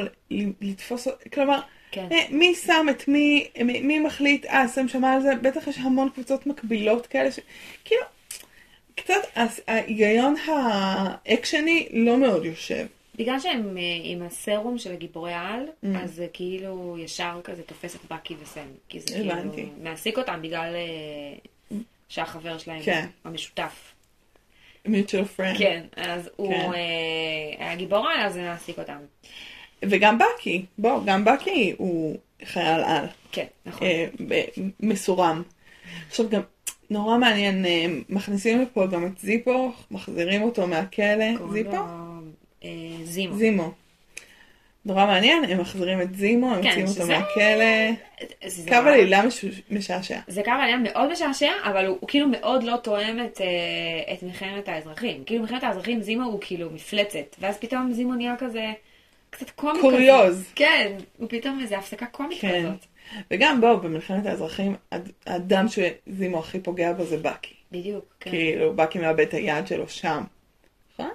[0.61, 2.09] לתפוס, כלומר, כן.
[2.13, 5.79] אה, מי שם את מי, מי, מי מחליט, אה, סם שמע על זה, בטח יש
[5.79, 7.41] המון קבוצות מקבילות כאלה, ש...
[7.85, 8.03] כאילו,
[8.95, 9.23] קצת
[9.67, 12.87] ההיגיון האקשני לא מאוד יושב.
[13.19, 15.87] בגלל שהם אה, עם הסרום של הגיבורי העל, Mm.
[15.99, 18.67] אז זה כאילו ישר כזה תופס את בקי וסם.
[18.89, 19.57] כי זה הבנתי.
[19.57, 23.07] כאילו מעסיק אותם בגלל אה, שהחבר שלהם כן.
[23.25, 23.93] המשותף.
[24.87, 25.59] mutual friend.
[25.59, 26.71] כן, אז הוא כן.
[27.61, 28.99] אה, הגיבור העל, אז זה מעסיק אותם.
[29.83, 33.87] וגם בקי, בוא, גם בקי הוא חייל על, כן, נכון.
[33.87, 34.07] אה,
[34.81, 35.43] מסורם.
[36.09, 36.41] עכשיו גם,
[36.91, 41.77] נורא מעניין, אה, מכניסים לפה גם את זיפו, מחזירים אותו מהכלא, זיפו?
[42.65, 43.35] לו, אה, זימו.
[43.37, 43.73] זימו.
[44.85, 47.91] נורא מעניין, הם מחזירים את זימו, הם כן, מוציאים אותו מהכלא.
[48.69, 50.19] קו עלילה מש- משעשע.
[50.29, 54.23] זה קו עלייה מאוד משעשע, אבל הוא, הוא כאילו מאוד לא תואם את, אה, את
[54.23, 55.25] מלחמת האזרחים.
[55.25, 58.73] כאילו מלחמת האזרחים זימו הוא כאילו מפלצת, ואז פתאום זימו נהיה כזה
[59.31, 59.83] קצת קומי כזה.
[59.83, 60.51] קוריוז.
[60.55, 62.63] כן, הוא פתאום איזה הפסקה קומית כן.
[62.69, 62.87] כזאת.
[63.31, 64.77] וגם בואו, במלחמת האזרחים,
[65.27, 67.55] האדם שזימו הכי פוגע בו זה בקי.
[67.73, 68.31] בדיוק, כן.
[68.31, 70.23] כאילו, בקי מאבד את היד שלו שם.
[70.95, 71.11] נכון?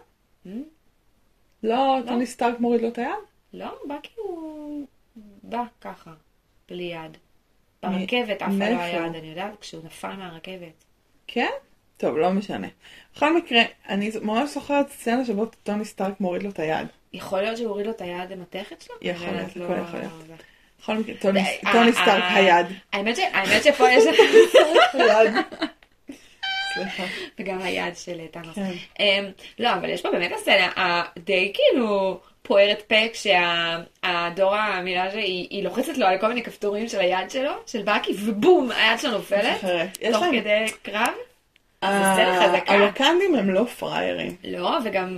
[1.63, 3.09] לא, טוני סטארק מוריד לו את היד?
[3.53, 4.85] לא, בקי הוא
[5.43, 6.11] בא ככה,
[6.69, 7.17] בלי יד.
[7.83, 8.83] ברכבת עפה לו מאיפה?
[8.83, 10.83] היד, אני יודעת, כשהוא נפל מהרכבת.
[11.27, 11.49] כן?
[11.97, 12.67] טוב, לא משנה.
[13.15, 16.87] בכל מקרה, אני ממש זוכרת סצנה שבו טוני סטארק מוריד לו את היד.
[17.13, 18.95] יכול להיות שהוא הוריד לו את היד למתכת שלו?
[19.01, 20.41] יכול להיות, לא- הכל יכול להיות.
[20.81, 22.65] בכל מקרה, טוני, טוני אה, סטארק אה, היד.
[22.93, 23.17] האמת
[23.63, 24.03] שפה יש...
[26.77, 27.03] סליחה.
[27.39, 28.55] וגם היד של טאנוס.
[28.55, 28.71] כן.
[28.99, 29.25] אמ,
[29.59, 35.97] לא, אבל יש פה באמת הסצנה הדי כאילו פוערת פה כשהדור המילה שהיא היא לוחצת
[35.97, 39.63] לו על כל מיני כפתורים של היד שלו, של בקי, ובום, היד שלו נופלת,
[40.11, 41.07] תוך כדי קרב.
[41.81, 42.73] ה- סצנה חזקה.
[42.73, 44.35] הווקנדים הם לא פראיירים.
[44.43, 45.17] לא, וגם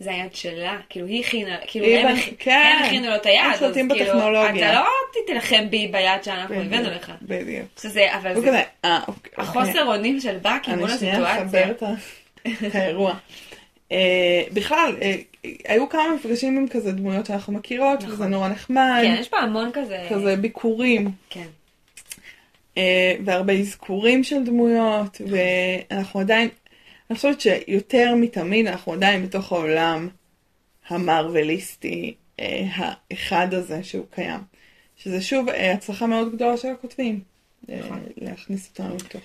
[0.00, 2.74] זה היד שלה, כאילו היא הכינה, כאילו היא הם הכ- כן.
[2.78, 4.72] הם הכינו לו את היד, אז כאילו, בטכנולוגיה.
[4.72, 4.86] אתה לא
[5.26, 7.12] תילחם בי ביד שאנחנו הבאנו לך.
[7.22, 7.66] בדיוק.
[7.82, 9.32] שזה, אבל זה כזה, אה, אוקיי.
[9.38, 11.94] החוסר אונים של בקי מול אני שנייה אחבר הסיטואציה.
[12.68, 13.14] את האירוע.
[13.92, 15.14] אה, בכלל, אה,
[15.68, 18.12] היו כמה מפגשים עם כזה דמויות שאנחנו מכירות, נכון.
[18.12, 19.00] וזה נורא נחמד.
[19.02, 21.46] כן, יש פה המון כזה, כזה ביקורים, כן.
[22.78, 25.20] אה, והרבה אזכורים של דמויות,
[25.90, 26.48] ואנחנו עדיין,
[27.10, 30.08] אני חושבת שיותר מתמיד אנחנו עדיין בתוך העולם
[30.88, 34.40] המרוויליסטי אה, האחד הזה שהוא קיים.
[34.98, 37.20] שזה שוב אה, הצלחה מאוד גדולה של הכותבים,
[37.70, 38.04] אה, נכון.
[38.16, 39.22] להכניס אותנו לתוך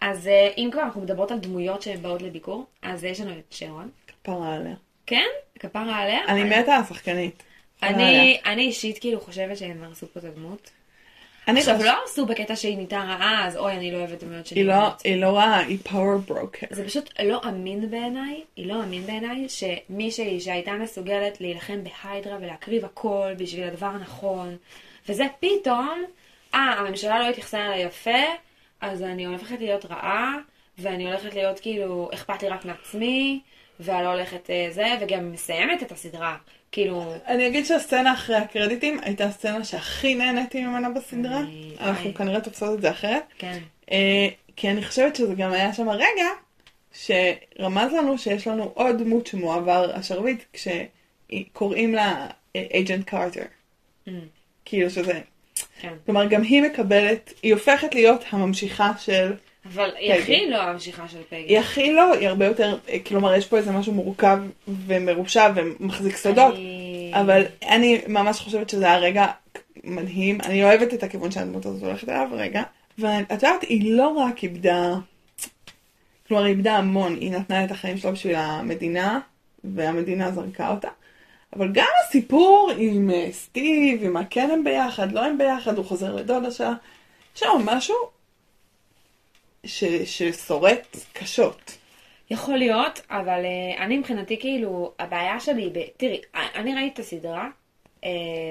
[0.00, 3.52] אז אה, אם כבר אנחנו מדברות על דמויות שהן באות לביקור, אז יש לנו את
[3.52, 3.90] שרון.
[4.06, 4.74] כפרה עליה.
[5.06, 5.26] כן?
[5.58, 6.18] כפרה עליה.
[6.28, 7.42] אני מתה על השחקנית.
[7.82, 8.38] אני.
[8.46, 10.70] אני אישית כאילו חושבת שהם הרסו פה את הדמות.
[11.48, 14.46] אני עכשיו, חוש- לא הרסו בקטע שהיא נהייתה רעה, אז אוי, אני לא אוהבת דמויות
[14.48, 14.74] היא לא.
[15.04, 16.66] היא לא רעה, היא פאוור ברוקר.
[16.70, 22.84] זה פשוט לא אמין בעיניי, היא לא אמין בעיניי, שמישהי שהייתה מסוגלת להילחם בהיידרה ולהקריב
[22.84, 24.56] הכל בשביל הדבר הנכון,
[25.08, 26.04] וזה פתאום,
[26.54, 28.10] אה, הממשלה לא התייחסה אליי יפה,
[28.80, 30.34] אז אני הולכת להיות רעה,
[30.78, 33.40] ואני הולכת להיות כאילו, אכפת לי רק מעצמי,
[33.80, 36.36] ואני לא הולכת אה, זה, וגם מסיימת את הסדרה.
[36.74, 41.40] כאילו, אני אגיד שהסצנה אחרי הקרדיטים הייתה הסצנה שהכי נהניתי ממנה בסדרה.
[41.40, 42.14] אני- אנחנו.
[42.14, 43.22] כנראה תופסות את זה אחרת.
[43.38, 43.58] כן.
[43.92, 46.26] אה, כי אני חושבת שזה גם היה שם הרגע
[46.92, 53.42] שרמז לנו שיש לנו עוד דמות שמועבר השרביט כשקוראים לה אייג'נט קארטר.
[54.08, 54.10] Mm,
[54.64, 55.20] כאילו שזה,
[55.80, 55.92] כן.
[56.06, 59.32] כלומר גם היא מקבלת, היא הופכת להיות הממשיכה של,
[59.72, 60.12] אבל היא.
[60.12, 61.36] הכי לא המשיכה של פגי.
[61.36, 66.16] היא הכי לא, היא הרבה יותר, אה, כלומר יש פה איזה משהו מורכב ומרושע ומחזיק
[66.16, 66.54] סודות.
[66.54, 69.26] אני- אבל אני ממש חושבת שזה היה רגע
[69.84, 70.40] מדהים.
[70.40, 72.62] אני אוהבת את הכיוון שהדמות הזאת הולכת אליו רגע.
[72.98, 74.94] ואת יודעת, היא לא רק איבדה,
[76.28, 79.20] כלומר היא איבדה המון, היא נתנה את החיים שלה בשביל המדינה,
[79.64, 80.88] והמדינה זרקה אותה.
[81.56, 86.14] אבל גם הסיפור עם אה, סטיב, עם מה הם ביחד, לא הם ביחד, הוא חוזר
[86.14, 86.72] לדודה שלה.
[87.36, 87.94] יש שם משהו
[89.64, 91.78] ש, ששורט קשות.
[92.30, 95.78] יכול להיות, אבל uh, אני מבחינתי כאילו, הבעיה שלי, ב...
[95.96, 96.20] תראי,
[96.54, 97.48] אני ראיתי את הסדרה,
[98.00, 98.04] uh,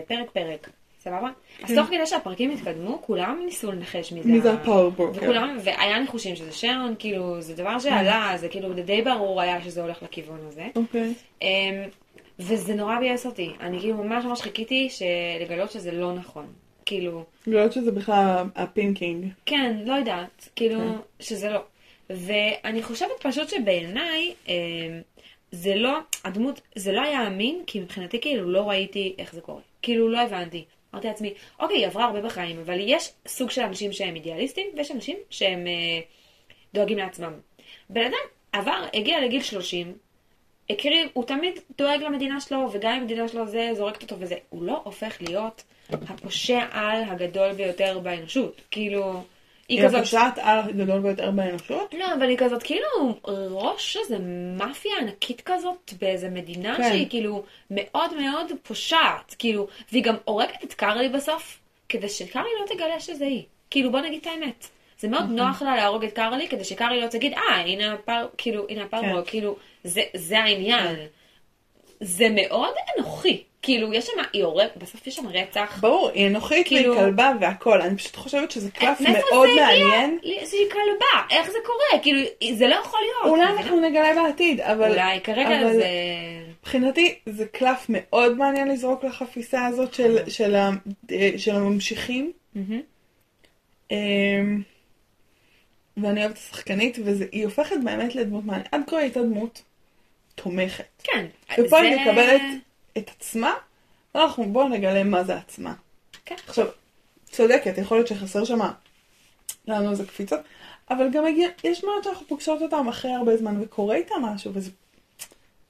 [0.08, 1.30] פרק פרק, סבבה?
[1.64, 4.30] אז תוך כדי שהפרקים התקדמו, כולם ניסו לנחש מי זה.
[4.30, 5.20] מי זה ה- הפאור ברוקר?
[5.24, 9.82] וכולם, והיה ניחושים שזה שרון, כאילו, זה דבר שעלה, זה כאילו, די ברור היה שזה
[9.82, 10.68] הולך לכיוון הזה.
[10.76, 11.14] אוקיי.
[11.40, 11.46] Um,
[12.40, 13.52] וזה נורא ביאס אותי.
[13.60, 14.90] אני כאילו ממש ממש חיכיתי
[15.42, 16.46] לגלות שזה לא נכון.
[16.86, 19.28] כאילו, לגלות שזה בכלל הפינקינג.
[19.46, 21.24] כן, לא יודעת, כאילו, כן.
[21.24, 21.60] שזה לא.
[22.10, 24.54] ואני חושבת פשוט שבעיניי, אה,
[25.52, 29.62] זה לא, הדמות, זה לא היה אמין, כי מבחינתי כאילו לא ראיתי איך זה קורה.
[29.82, 30.66] כאילו לא הבנתי.
[30.94, 34.92] אמרתי לעצמי, אוקיי, היא עברה הרבה בחיים, אבל יש סוג של אנשים שהם אידיאליסטים, ויש
[34.92, 36.00] אנשים שהם אה,
[36.74, 37.34] דואגים לעצמם.
[37.90, 39.94] בן אדם עבר, הגיע לגיל 30,
[40.70, 44.36] הקריב, הוא תמיד דואג למדינה שלו, וגם אם המדינה שלו זה, זורקת אותו וזה.
[44.50, 48.62] הוא לא הופך להיות הפושע על הגדול ביותר באנושות.
[48.72, 49.24] כאילו,
[49.68, 50.00] היא היא כזאת...
[50.00, 51.94] הפושעת על הגדול ביותר באנושות?
[51.94, 53.20] לא, אבל היא כזאת כאילו
[53.52, 54.18] ראש איזה
[54.58, 56.90] מאפיה ענקית כזאת באיזה מדינה כן.
[56.90, 61.60] שהיא כאילו מאוד מאוד פושעת, כאילו, והיא גם הורגת את קרלי בסוף,
[61.90, 63.44] כדי שקרלי לא תגלה שזה היא.
[63.70, 64.68] כאילו, בוא נגיד את האמת.
[65.00, 65.36] זה מאוד נכון.
[65.36, 69.16] נוח לה להרוג את קרלי, כדי שקרלי לא תגיד, אה, הנה הפר, כאילו, הנה הפרבו,
[69.16, 69.22] כן.
[69.26, 70.96] כאילו, זה, זה העניין.
[72.00, 73.44] זה מאוד אנוכי.
[73.64, 75.78] כאילו, יש שם, היא הורגת, בסוף יש שם רצח.
[75.82, 79.68] ברור, היא אנוכית והיא כאילו- כלבה והכל, אני פשוט חושבת שזה קלף מאיפה מאוד זה
[79.68, 79.88] הגיע?
[79.88, 80.18] מעניין.
[80.24, 82.04] לי- שהיא כלבה, איך זה קורה?
[82.04, 82.20] כאילו,
[82.58, 83.40] זה לא יכול להיות.
[83.40, 83.44] אולי?
[83.62, 85.88] אנחנו נגלה בעתיד, אבל אולי, כרגע אבל זה...
[86.60, 90.70] מבחינתי זה קלף מאוד מעניין לזרוק לחפיסה הזאת של, של, ה,
[91.38, 92.32] של הממשיכים.
[93.92, 94.62] אמ,
[95.98, 98.74] ואני אוהבת את השחקנית, והיא הופכת באמת לדמות מעניינת.
[98.74, 99.62] עד כה היא הייתה דמות
[100.36, 100.84] תומכת.
[101.04, 101.26] כן.
[101.60, 102.42] ופה היא זה- מקבלת
[102.98, 103.54] את עצמה,
[104.16, 105.74] ואנחנו בואו נגלה מה זה עצמה.
[106.26, 106.36] כן.
[106.48, 106.68] עכשיו,
[107.26, 108.60] צודקת, יכול להיות שחסר שם
[109.68, 110.40] לנו איזה קפיצות,
[110.90, 114.72] אבל גם הגיע, יש דמויות שאנחנו פוגשות אותן אחרי הרבה זמן וקורה איתן משהו, וזה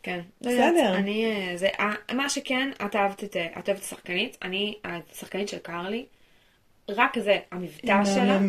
[0.03, 0.19] כן.
[0.41, 0.95] לא בסדר.
[0.95, 1.25] אני...
[1.25, 1.67] אה, זה...
[1.79, 3.35] אה, מה שכן, את אהבת את...
[3.35, 6.05] אה, את אוהבת השחקנית, אני השחקנית של קרלי,
[6.89, 8.39] רק זה, המבטא שלה.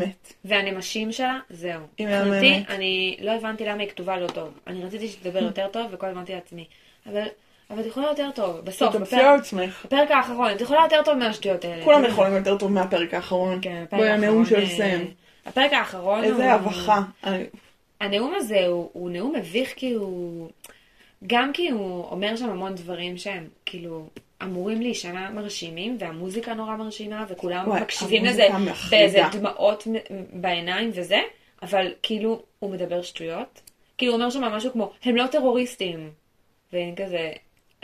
[0.44, 1.80] והנמשים שלה, זהו.
[1.98, 2.70] היא מהממת.
[2.70, 3.16] אני...
[3.20, 4.58] לא הבנתי למה היא כתובה לא טוב.
[4.66, 6.66] אני רציתי שתדבר יותר טוב, וכל הזמן אמרתי לעצמי.
[7.06, 7.26] אבל...
[7.74, 9.84] אבל את יכולה יותר טוב, בסוף, בפרק- על עצמך.
[9.86, 11.84] בפרק האחרון, את יכולה יותר טוב מהשטויות האלה.
[11.84, 13.58] כולם יכולים יותר טוב מהפרק האחרון.
[13.62, 15.04] כן, הפרק בואי, הנאום האחרון, של אה, סם.
[15.46, 16.24] הפרק האחרון הוא...
[16.26, 17.02] איזה הבכה.
[18.00, 20.48] הנאום הזה הוא, נאום מביך כי הוא...
[21.26, 24.06] גם כי הוא אומר שם המון דברים שהם כאילו
[24.42, 28.48] אמורים להישמע מרשימים, והמוזיקה נורא מרשימה, וכולם וואי, מקשיבים לזה.
[28.90, 29.86] באיזה דמעות
[30.32, 31.20] בעיניים וזה,
[31.62, 33.60] אבל כאילו הוא מדבר שטויות.
[33.98, 36.10] כאילו הוא אומר שם משהו כמו, הם לא טרוריסטים.
[36.72, 37.30] ואין כזה,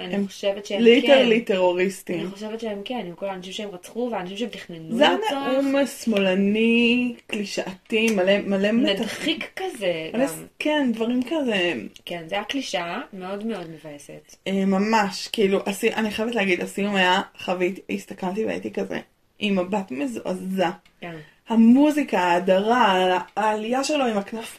[0.04, 0.84] אני הם חושבת שהם כן.
[0.84, 2.20] ליטרלי טרוריסטים.
[2.20, 5.32] אני חושבת שהם כן, עם כל האנשים שהם רצחו, והאנשים שהם תכננו זה לרצוח.
[5.32, 8.72] הנאום שמאלני, קלישאתי, מלא מלא.
[8.72, 10.46] מדחיק כזה מלא- גם.
[10.58, 11.72] כן, דברים כזה.
[12.04, 14.36] כן, זה היה קלישאה מאוד מאוד מבאסת.
[14.46, 18.98] אה, ממש, כאילו, הסי- אני חייבת להגיד, הסיום היה חבית, הסתכלתי והייתי כזה,
[19.38, 20.70] עם מבט מזועזע.
[21.00, 21.16] כן.
[21.48, 24.58] המוזיקה, ההדרה, העלייה שלו עם הכנף.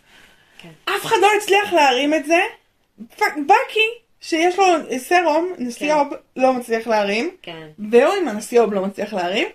[0.61, 0.69] כן.
[0.85, 2.39] אף אחד לא הצליח להרים את זה.
[3.17, 3.87] fuck, בקי,
[4.21, 4.65] שיש לו
[4.97, 7.31] סרום, נסיוב, לא מצליח להרים.
[7.41, 7.67] כן.
[7.79, 9.47] והוא עם הנסיוב לא מצליח להרים.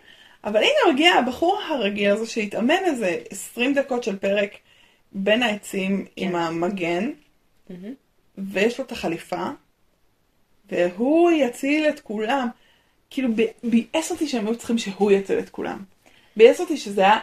[0.45, 4.51] אבל הנה מגיע הבחור הרגיל הזה שהתאמן איזה 20 דקות של פרק
[5.13, 7.11] בין העצים עם המגן,
[7.71, 7.95] מהמם.
[8.39, 9.47] ויש לו את החליפה,
[10.71, 12.49] והוא יציל את כולם.
[13.11, 13.29] כאילו
[13.65, 15.79] ביאס אותי שהם היו צריכים שהוא יציל את כולם.
[16.37, 17.19] ביאס אותי שזה היה,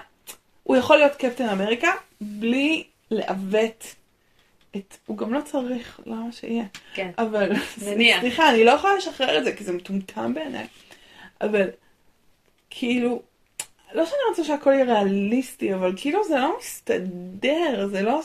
[0.64, 1.92] הוא יכול להיות קפטן אמריקה
[2.22, 3.96] בלי לעוות
[4.76, 6.64] את, הוא גם לא צריך, למה שיהיה.
[6.94, 7.10] כן.
[7.18, 7.52] אבל,
[7.88, 8.20] נניח.
[8.20, 10.66] סליחה, אני לא יכולה לשחרר את זה כי זה מטומטם בעיניי.
[11.42, 11.68] אבל,
[12.70, 13.22] כאילו,
[13.94, 18.22] לא שאני רוצה שהכל יהיה ריאליסטי, אבל כאילו זה לא מסתדר, זה לא...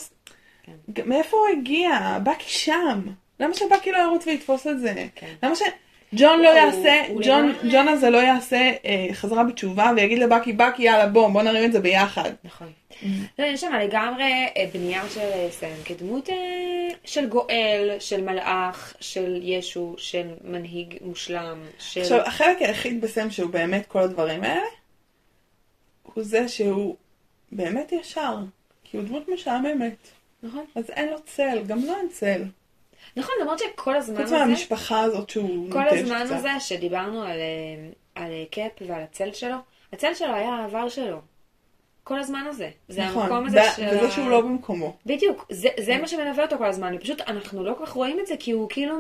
[0.63, 1.03] כן.
[1.07, 2.19] מאיפה הוא הגיע?
[2.23, 3.01] בקי שם.
[3.41, 5.07] למה שבקי לא ירוץ ויתפוס את זה?
[5.15, 5.35] כן.
[5.43, 10.53] למה שג'ון לא הוא- יעשה, ג'ון, ג'ון הזה לא יעשה אה, חזרה בתשובה ויגיד לבקי,
[10.53, 12.31] בקי יאללה בוא, בוא נרים את זה ביחד.
[12.45, 12.73] נכון.
[13.39, 16.35] לא, יש שם לגמרי אה, בנייה של אה, סם כדמות אה,
[17.05, 22.01] של גואל, של מלאך, של ישו, של מנהיג מושלם, של...
[22.01, 24.67] עכשיו, החלק היחיד בסם שהוא באמת כל הדברים האלה,
[26.03, 26.97] הוא זה שהוא
[27.53, 28.37] באמת ישר.
[28.85, 30.09] כי הוא דמות משעממת.
[30.43, 30.65] נכון.
[30.75, 32.43] אז אין לו צל, גם לו אין צל.
[33.17, 36.35] נכון, למרות שכל הזמן חוץ הזה, מהמשפחה הזאת שהוא כל הזמן קצת.
[36.35, 37.39] הזה שדיברנו על,
[38.15, 39.57] על קאפ ועל הצל שלו,
[39.93, 41.21] הצל שלו היה העבר שלו.
[42.09, 42.71] כל הזמן הזה.
[42.89, 43.87] זה המקום נכון, הזה ו- של...
[43.91, 44.97] וזה שהוא לא במקומו.
[45.07, 48.27] בדיוק, זה, זה מה שמלווה אותו כל הזמן, ופשוט אנחנו לא כל כך רואים את
[48.27, 48.95] זה, כי הוא כאילו,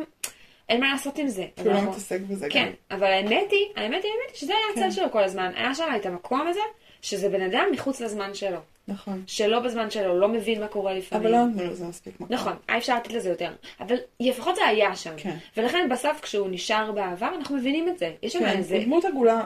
[0.68, 1.46] אין מה לעשות עם זה.
[1.56, 2.96] כי הוא לא מתעסק בזה כן, גם.
[2.96, 4.82] אבל האמת היא, האמת היא, האמת היא שזה היה כן.
[4.82, 5.52] הצל שלו כל הזמן.
[5.56, 6.60] היה שם את המקום הזה,
[7.02, 8.58] שזה בן אדם מחוץ לזמן שלו.
[8.88, 9.22] נכון.
[9.26, 11.26] שלא בזמן שלו, לא מבין מה קורה לפעמים.
[11.26, 12.36] אבל לא נתנו לזה מספיק מקום.
[12.36, 13.50] נכון, היה אפשר לתת לזה יותר.
[13.80, 15.14] אבל לפחות זה היה שם.
[15.16, 15.36] כן.
[15.56, 18.12] ולכן בסוף כשהוא נשאר בעבר, אנחנו מבינים את זה.
[18.22, 19.44] יש שם כן, איזה, הוא דמות עגולה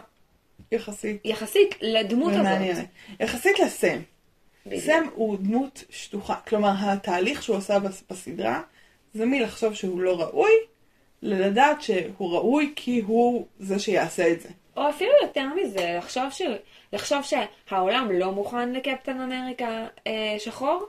[0.72, 2.40] יחסית יחסית לדמות הזאת.
[2.40, 2.86] ומעניינת.
[3.20, 3.98] יחסית לסם.
[4.66, 4.82] בדיוק.
[4.84, 6.34] סם הוא דמות שטוחה.
[6.48, 8.62] כלומר, התהליך שהוא עשה בס- בסדרה,
[9.14, 10.50] זה מלחשוב שהוא לא ראוי,
[11.22, 14.48] ללדעת שהוא ראוי כי הוא זה שיעשה את זה.
[14.76, 16.42] או אפילו יותר מזה, לחשוב, ש...
[16.92, 20.86] לחשוב שהעולם לא מוכן לקפטן אמריקה אה, שחור,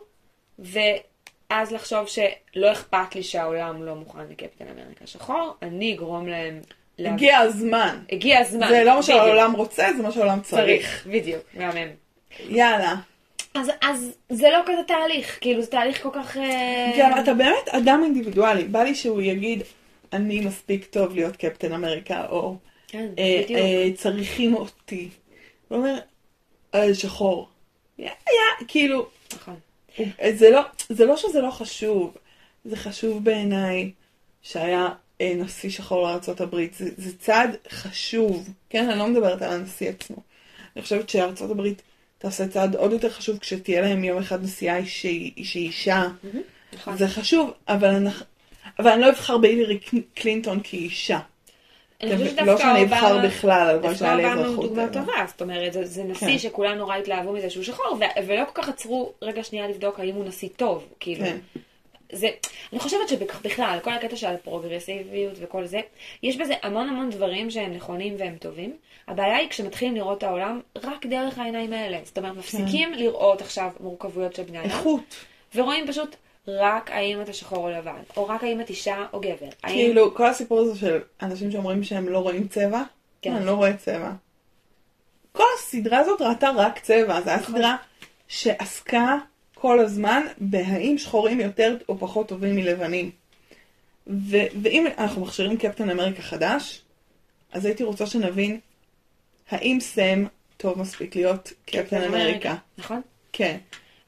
[0.60, 6.62] ואז לחשוב שלא אכפת לי שהעולם לא מוכן לקפטן אמריקה שחור, אני אגרום להם...
[6.98, 7.14] להבין.
[7.14, 8.00] הגיע הזמן.
[8.12, 8.68] הגיע הזמן.
[8.70, 9.04] זה לא מה.
[9.04, 10.66] שהעולם רוצה, זה מה שהעולם צריך.
[10.66, 11.88] צריך, בדיוק, מהמם.
[12.50, 12.96] יאללה.
[13.56, 16.38] אז, אז זה לא כזה תהליך, כאילו זה תהליך כל כך...
[16.38, 19.64] אה, גם אתה באמת אדם אינדיבידואלי, בא לי שהוא יגיד,
[20.14, 22.56] אני מספיק טוב להיות קפטן אמריקה, או
[22.88, 23.42] כן, אה.
[23.50, 25.10] אה, צריכים אותי.
[25.68, 26.00] הוא אומר,
[26.76, 27.50] אה, שחור.
[28.00, 29.56] יא, יא, כאילו, נכון.
[30.34, 32.18] זה לא, זה לא שזה לא חשוב,
[32.66, 33.92] זה חשוב בעיניי
[34.42, 34.90] שהיה
[35.22, 36.08] נשיא שחור
[36.42, 38.90] הברית, זה, זה צעד חשוב, כן?
[38.90, 40.18] אני לא מדברת על הנשיא עצמו.
[40.76, 41.82] אני חושבת שארצות הברית
[42.18, 45.32] תעשה צעד עוד יותר חשוב כשתהיה להם יום אחד נשיאה שהיא
[45.68, 46.08] אישה.
[46.74, 46.98] נכון.
[46.98, 48.26] זה חשוב, אבל, אנחנו,
[48.80, 49.80] אבל אני לא אבחר בהילרי
[50.16, 51.20] קלינטון כאישה.
[52.04, 54.70] אני חושבת לא שאני אבחר בכלל, הלוואי דווקא שהיה לי אובמה הוא אזרחות.
[54.70, 56.38] דוגמה אבל- טובה, זאת אומרת, זה, זה נשיא כן.
[56.40, 60.16] שכולם נורא התלהבו מזה שהוא שחור, ו- ולא כל כך עצרו רגע שנייה לבדוק האם
[60.16, 61.26] הוא נשיא טוב, כאילו.
[61.26, 61.38] כן.
[62.14, 62.30] זה,
[62.72, 65.80] אני חושבת שבכלל, כל הקטע של הפרוגרסיביות וכל זה,
[66.24, 68.78] יש בזה המון המון דברים שהם נכונים והם טובים.
[69.08, 72.00] הבעיה היא כשמתחילים לראות את העולם רק דרך העיניים האלה.
[72.04, 75.16] זאת אומרת, מפסיקים לראות עכשיו מורכבויות של בני אדם, איכות.
[75.56, 76.16] ורואים פשוט
[76.48, 79.50] רק האם אתה שחור או לבן, או רק האם את אישה או גבר.
[79.64, 79.74] האם...
[79.74, 82.84] כאילו, כל הסיפור הזה של אנשים שאומרים שהם לא רואים צבע,
[83.22, 83.36] כן.
[83.36, 84.12] אני לא רואה צבע.
[85.32, 87.56] כל הסדרה הזאת ראתה רק צבע, זו הייתה נכון.
[87.56, 87.76] סדרה
[88.28, 89.18] שעסקה
[89.64, 93.12] כל הזמן בהאם שחורים יותר או פחות טובים מלבנים.
[94.08, 96.82] ו- ואם אנחנו מכשירים קפטן אמריקה חדש,
[97.52, 98.60] אז הייתי רוצה שנבין
[99.50, 100.26] האם סם
[100.58, 102.56] טוב מספיק להיות קפטן אמריקה.
[102.78, 103.02] נכון?
[103.34, 103.58] כן.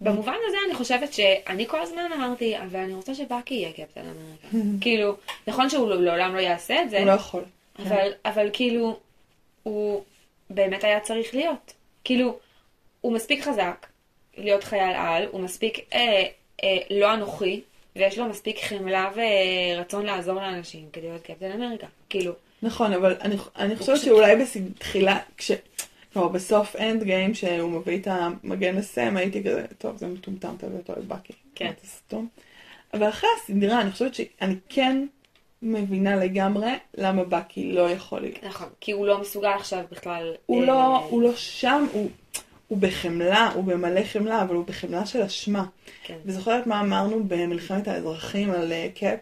[0.02, 4.48] במובן הזה אני חושבת שאני כל הזמן אמרתי, אבל אני רוצה שבאקי יהיה קפטן אמריקה.
[4.84, 5.16] כאילו,
[5.48, 7.44] נכון שהוא לעולם לא יעשה את זה, הוא לא יכול.
[7.80, 9.00] אבל, אבל כאילו,
[9.64, 10.04] הוא
[10.50, 11.74] באמת היה צריך להיות.
[12.04, 12.38] כאילו,
[13.02, 13.86] הוא מספיק חזק
[14.38, 16.24] להיות חייל על, הוא מספיק אה,
[16.64, 17.62] אה, לא אנוכי,
[17.96, 21.88] ויש לו מספיק חמלה ורצון לעזור לאנשים כדי להיות קפטן אמריקה.
[22.10, 25.52] כאילו, נכון, אבל אני, אני חושבת פשוט- שאולי בתחילה, כש...
[26.14, 30.78] כלומר, בסוף אנד גיים, שהוא מביא את המגן לסם, הייתי כזה, טוב, זה מטומטם, תביא
[30.78, 31.34] אותו לבאקי.
[31.56, 31.72] כן.
[32.94, 35.06] אבל אחרי הסדרה, אני חושבת שאני כן
[35.62, 38.44] מבינה לגמרי למה באקי לא יכול להיות.
[38.44, 40.34] נכון, כי הוא לא מסוגל עכשיו בכלל...
[40.46, 42.10] הוא אה, לא, הוא לא שם, הוא,
[42.68, 45.66] הוא בחמלה, הוא במלא חמלה, אבל הוא בחמלה של אשמה.
[46.04, 49.20] כן, וזוכרת מה אמרנו במלחמת האזרחים על אה, קאפ?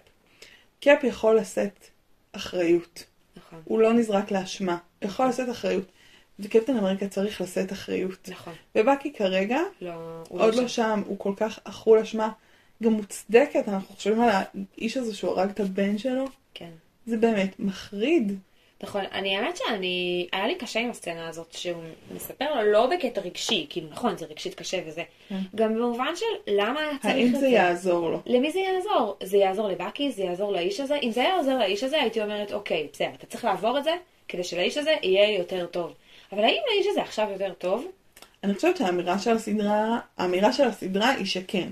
[0.80, 1.88] קאפ יכול לשאת
[2.32, 3.04] אחריות.
[3.38, 5.86] נכון, הוא לא נזרק לאשמה, יכול לשאת אחריות.
[6.40, 8.30] וקפטן אמריקה צריך לשאת אחריות.
[8.32, 8.54] נכון.
[8.76, 10.62] ובאקי כרגע לא, הוא עוד שם.
[10.62, 12.32] לא שם, הוא כל כך אכול אשמה,
[12.84, 16.70] גם מוצדקת, אנחנו חושבים על האיש הזה שהוא הרג את הבן שלו, כן.
[17.06, 18.40] זה באמת מחריד.
[18.84, 21.84] נכון, אני האמת שאני, היה לי קשה עם הסצנה הזאת שהוא
[22.16, 25.40] מספר לו לא בקטע רגשי, כאילו נכון זה רגשית קשה וזה, כן.
[25.56, 28.20] גם במובן של למה היה צריך האם את זה יעזור לו?
[28.26, 29.18] למי זה יעזור?
[29.24, 30.12] זה יעזור לבאקי?
[30.12, 30.96] זה יעזור לאיש הזה?
[31.04, 33.92] אם זה היה עוזר לאיש הזה הייתי אומרת אוקיי, בסדר, אתה צריך לעבור את זה
[34.28, 35.94] כדי שלאיש הזה יהיה יותר טוב.
[36.32, 37.88] אבל האם לאיש הזה עכשיו יותר טוב?
[38.44, 41.70] אני חושבת שהאמירה של הסדרה, האמירה של הסדרה היא שכן.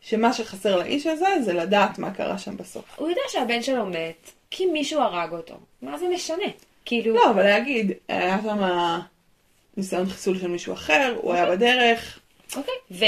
[0.00, 2.84] שמה שחסר לאיש הזה זה לדעת מה קרה שם בסוף.
[2.96, 5.54] הוא יודע שהבן שלו מת כי מישהו הרג אותו.
[5.82, 6.44] מה זה משנה?
[6.84, 8.58] כאילו, לא, אבל להגיד, היה שם
[9.76, 12.18] ניסיון חיסול של מישהו אחר, הוא היה בדרך.
[12.56, 12.74] אוקיי.
[12.90, 13.04] ו?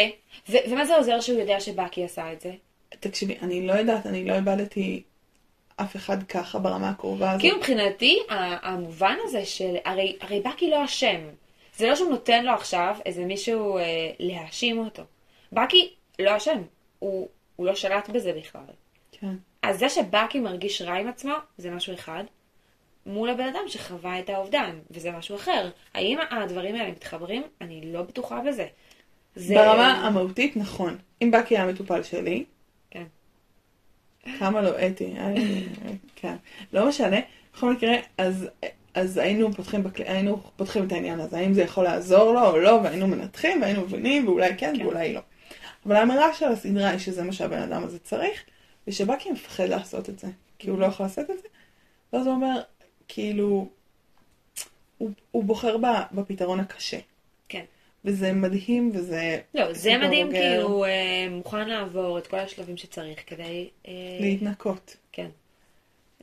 [0.48, 2.52] ו- ומה זה עוזר שהוא יודע שבאקי עשה את זה?
[3.00, 5.02] תקשיבי, אני לא יודעת, אני לא איבדתי
[5.76, 7.40] אף אחד ככה ברמה הקרובה הזאת.
[7.40, 8.18] כאילו מבחינתי,
[8.62, 11.20] המובן הזה של, הרי, הרי בקי לא אשם.
[11.76, 15.02] זה לא שהוא נותן לו עכשיו איזה מישהו אה, להאשים אותו.
[15.52, 16.62] בקי לא אשם,
[16.98, 18.60] הוא, הוא לא שלט בזה בכלל.
[19.12, 19.34] כן.
[19.62, 22.24] אז זה שבקי מרגיש רע עם עצמו, זה משהו אחד,
[23.06, 25.70] מול הבן אדם שחווה את האובדן, וזה משהו אחר.
[25.94, 27.42] האם הדברים האלה מתחברים?
[27.60, 28.66] אני לא בטוחה בזה.
[29.34, 29.54] זה...
[29.54, 30.98] ברמה המהותית, נכון.
[31.22, 32.44] אם בקי היה מטופל שלי,
[32.90, 33.04] כן.
[34.38, 35.14] כמה לא אתי,
[36.16, 36.36] כן.
[36.72, 37.16] לא משנה,
[37.54, 38.48] בכל מקרה, אז,
[38.94, 40.02] אז היינו, פותחים בקל...
[40.02, 43.82] היינו פותחים את העניין הזה, האם זה יכול לעזור לו או לא, והיינו מנתחים, והיינו
[43.82, 44.86] מבינים, ואולי כן, כן.
[44.86, 45.20] ואולי לא.
[45.86, 48.44] אבל האמירה של הסדרה היא שזה מה שהבן אדם הזה צריך,
[48.86, 50.28] ושבקי מפחד לעשות את זה,
[50.58, 51.48] כי הוא לא יכול לעשות את זה,
[52.12, 52.60] ואז הוא אומר,
[53.08, 53.68] כאילו,
[54.98, 56.98] הוא, הוא בוחר ב, בפתרון הקשה.
[57.48, 57.64] כן.
[58.04, 59.40] וזה מדהים, וזה...
[59.54, 60.40] לא, זה מדהים, בוגר.
[60.40, 63.70] כאילו, הוא אה, מוכן לעבור את כל השלבים שצריך כדי...
[63.88, 64.96] אה, להתנקות.
[65.12, 65.28] כן.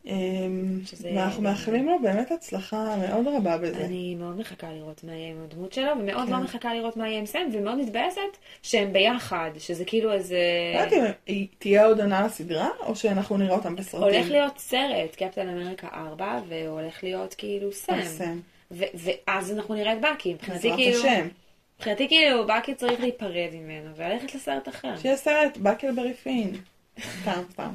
[0.05, 3.85] אמ, שזה- ואנחנו מאחלים לו באמת הצלחה מאוד רבה בזה.
[3.85, 6.31] אני מאוד מחכה לראות מה יהיה עם הדמות שלו, ומאוד כן.
[6.33, 8.19] לא מחכה לראות מה יהיה עם סם, ומאוד מתבאסת
[8.63, 10.39] שהם ביחד, שזה כאילו איזה...
[10.75, 14.07] לא יודעת אם תהיה עוד עונה לסדרה, או שאנחנו נראה אותם בסרטים.
[14.07, 18.01] הולך להיות סרט, קפטן אמריקה 4, והולך להיות כאילו סם.
[18.03, 18.39] סם.
[18.71, 20.33] ואז אנחנו נראה את בקי.
[20.33, 20.99] מבחינתי כאילו...
[20.99, 21.27] השם.
[21.77, 24.97] מבחינתי כאילו, בקי צריך להיפרד ממנו, וללכת לסרט אחר.
[24.97, 26.55] שיהיה סרט בקלברי פין.
[27.21, 27.69] סתם, סתם.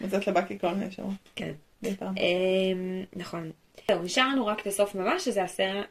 [0.00, 1.10] מוצאת לבקי כל מיני שמות.
[1.36, 1.52] כן.
[1.84, 3.50] אמ, נכון.
[3.90, 5.42] זהו, נשאר לנו רק את הסוף ממש, שזה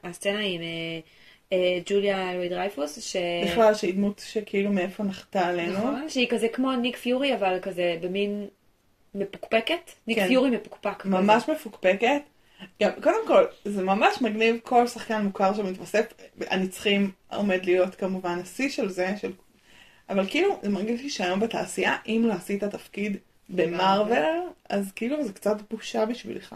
[0.04, 1.00] הסצנה, עם, אה,
[1.54, 3.16] אה, ג'וליה אלוהי דרייפוס, ש...
[3.46, 5.74] בכלל שהיא דמות שכאילו מאיפה נחתה עלינו.
[5.74, 8.48] נכון, שהיא כזה כמו ניק פיורי, אבל כזה במין
[9.16, 9.92] מפוקפקת.
[10.08, 10.28] ניק כן.
[10.28, 11.02] פיורי מפוקפק.
[11.02, 11.10] כזה.
[11.10, 12.22] ממש מפוקפקת.
[12.82, 16.06] גם, קודם כל, זה ממש מגניב כל שחקן מוכר שמתווסף,
[16.40, 19.32] הנצחים עומד להיות כמובן השיא של זה, של...
[20.10, 23.18] אבל כאילו, זה מרגיש לי שהיום בתעשייה, אם לא עשית תפקיד
[23.52, 24.40] במרוויל,
[24.70, 26.56] אז כאילו זה קצת בושה בשבילך.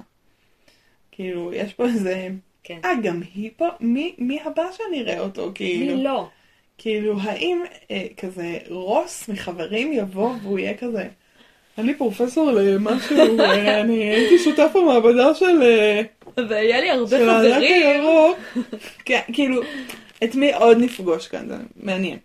[1.11, 2.29] כאילו, יש פה איזה...
[2.63, 2.79] כן.
[2.85, 3.67] אה, גם היא פה?
[3.79, 5.51] מי, מי הבא שאני אראה אותו?
[5.55, 6.27] כאילו, מי לא?
[6.77, 11.07] כאילו, האם אה, כזה רוס מחברים יבוא והוא יהיה כזה,
[11.77, 16.01] אני פרופסור למשהו, אה, אני הייתי שותף במעבדה של, אה,
[16.49, 17.87] והיה לי הרבה של הענק חברים.
[17.87, 18.37] הירוק.
[19.05, 19.61] כן, כאילו,
[20.23, 21.47] את מי עוד נפגוש כאן?
[21.47, 22.17] זה מעניין.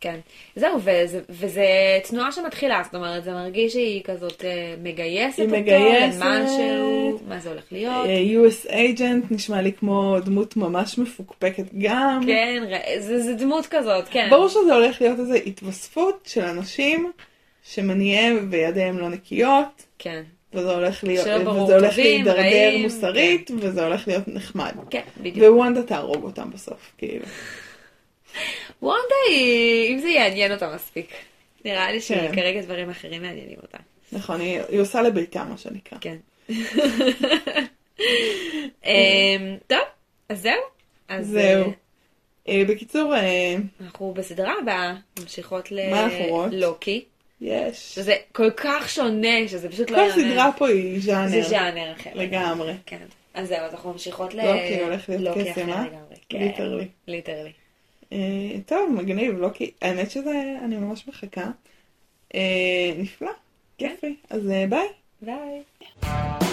[0.00, 0.20] כן.
[0.56, 1.64] זהו, וזה, וזה
[2.08, 6.20] תנועה שמתחילה, זאת אומרת, זה מרגיש שהיא כזאת אה, מגייסת אותו מגייסת.
[6.20, 8.06] למשהו, מה זה הולך להיות.
[8.06, 12.20] אה, US agent נשמע לי כמו דמות ממש מפוקפקת גם.
[12.26, 12.62] כן,
[12.98, 14.26] זה, זה דמות כזאת, כן.
[14.30, 17.12] ברור שזה הולך להיות איזו התווספות של אנשים
[17.62, 19.86] שמניעיהם וידיהם לא נקיות.
[19.98, 20.22] כן,
[20.54, 24.72] וזה הולך להיות, וזה הולך טובים, להידרדר רעים, מוסרית, וזה הולך להיות נחמד.
[24.90, 25.54] כן, בדיוק.
[25.54, 27.24] ווונדה תהרוג אותם בסוף, כאילו.
[28.82, 31.10] וונדה היא, אם זה יעניין אותה מספיק.
[31.64, 32.28] נראה לי כן.
[32.32, 33.78] שכרגע דברים אחרים מעניינים אותה.
[34.12, 35.98] נכון, היא, היא עושה לביתה, מה שנקרא.
[36.00, 36.16] כן.
[38.86, 39.78] אמ, טוב,
[40.28, 40.60] אז זהו.
[41.08, 41.64] אז זהו.
[41.64, 41.72] אה,
[42.48, 45.68] אה, בקיצור, אה, אנחנו בסדרה הבאה ממשיכות?
[46.50, 47.04] ללוקי,
[47.40, 47.94] יש.
[47.94, 50.30] שזה כל כך שונה, שזה פשוט לא יאומן.
[50.30, 51.28] סדרה פה היא ז'אנר.
[51.28, 52.10] זה ז'אנר אחר.
[52.14, 52.74] לגמרי.
[52.86, 53.04] כן.
[53.34, 54.46] אז זהו, אז אנחנו ממשיכות ל...
[54.46, 55.86] לוקי הולך להיות לוקי קסם, אחר אה?
[55.86, 56.16] לגמרי.
[56.28, 56.38] כן.
[56.38, 56.88] Literally.
[57.08, 57.52] Literally.
[58.12, 59.70] אה, טוב, מגניב, לא כי...
[59.82, 61.50] האמת שזה, אני ממש מחכה.
[62.34, 63.32] אה, נפלא,
[63.78, 64.16] כיף לי.
[64.30, 64.88] אז אה, ביי.
[65.22, 66.49] ביי.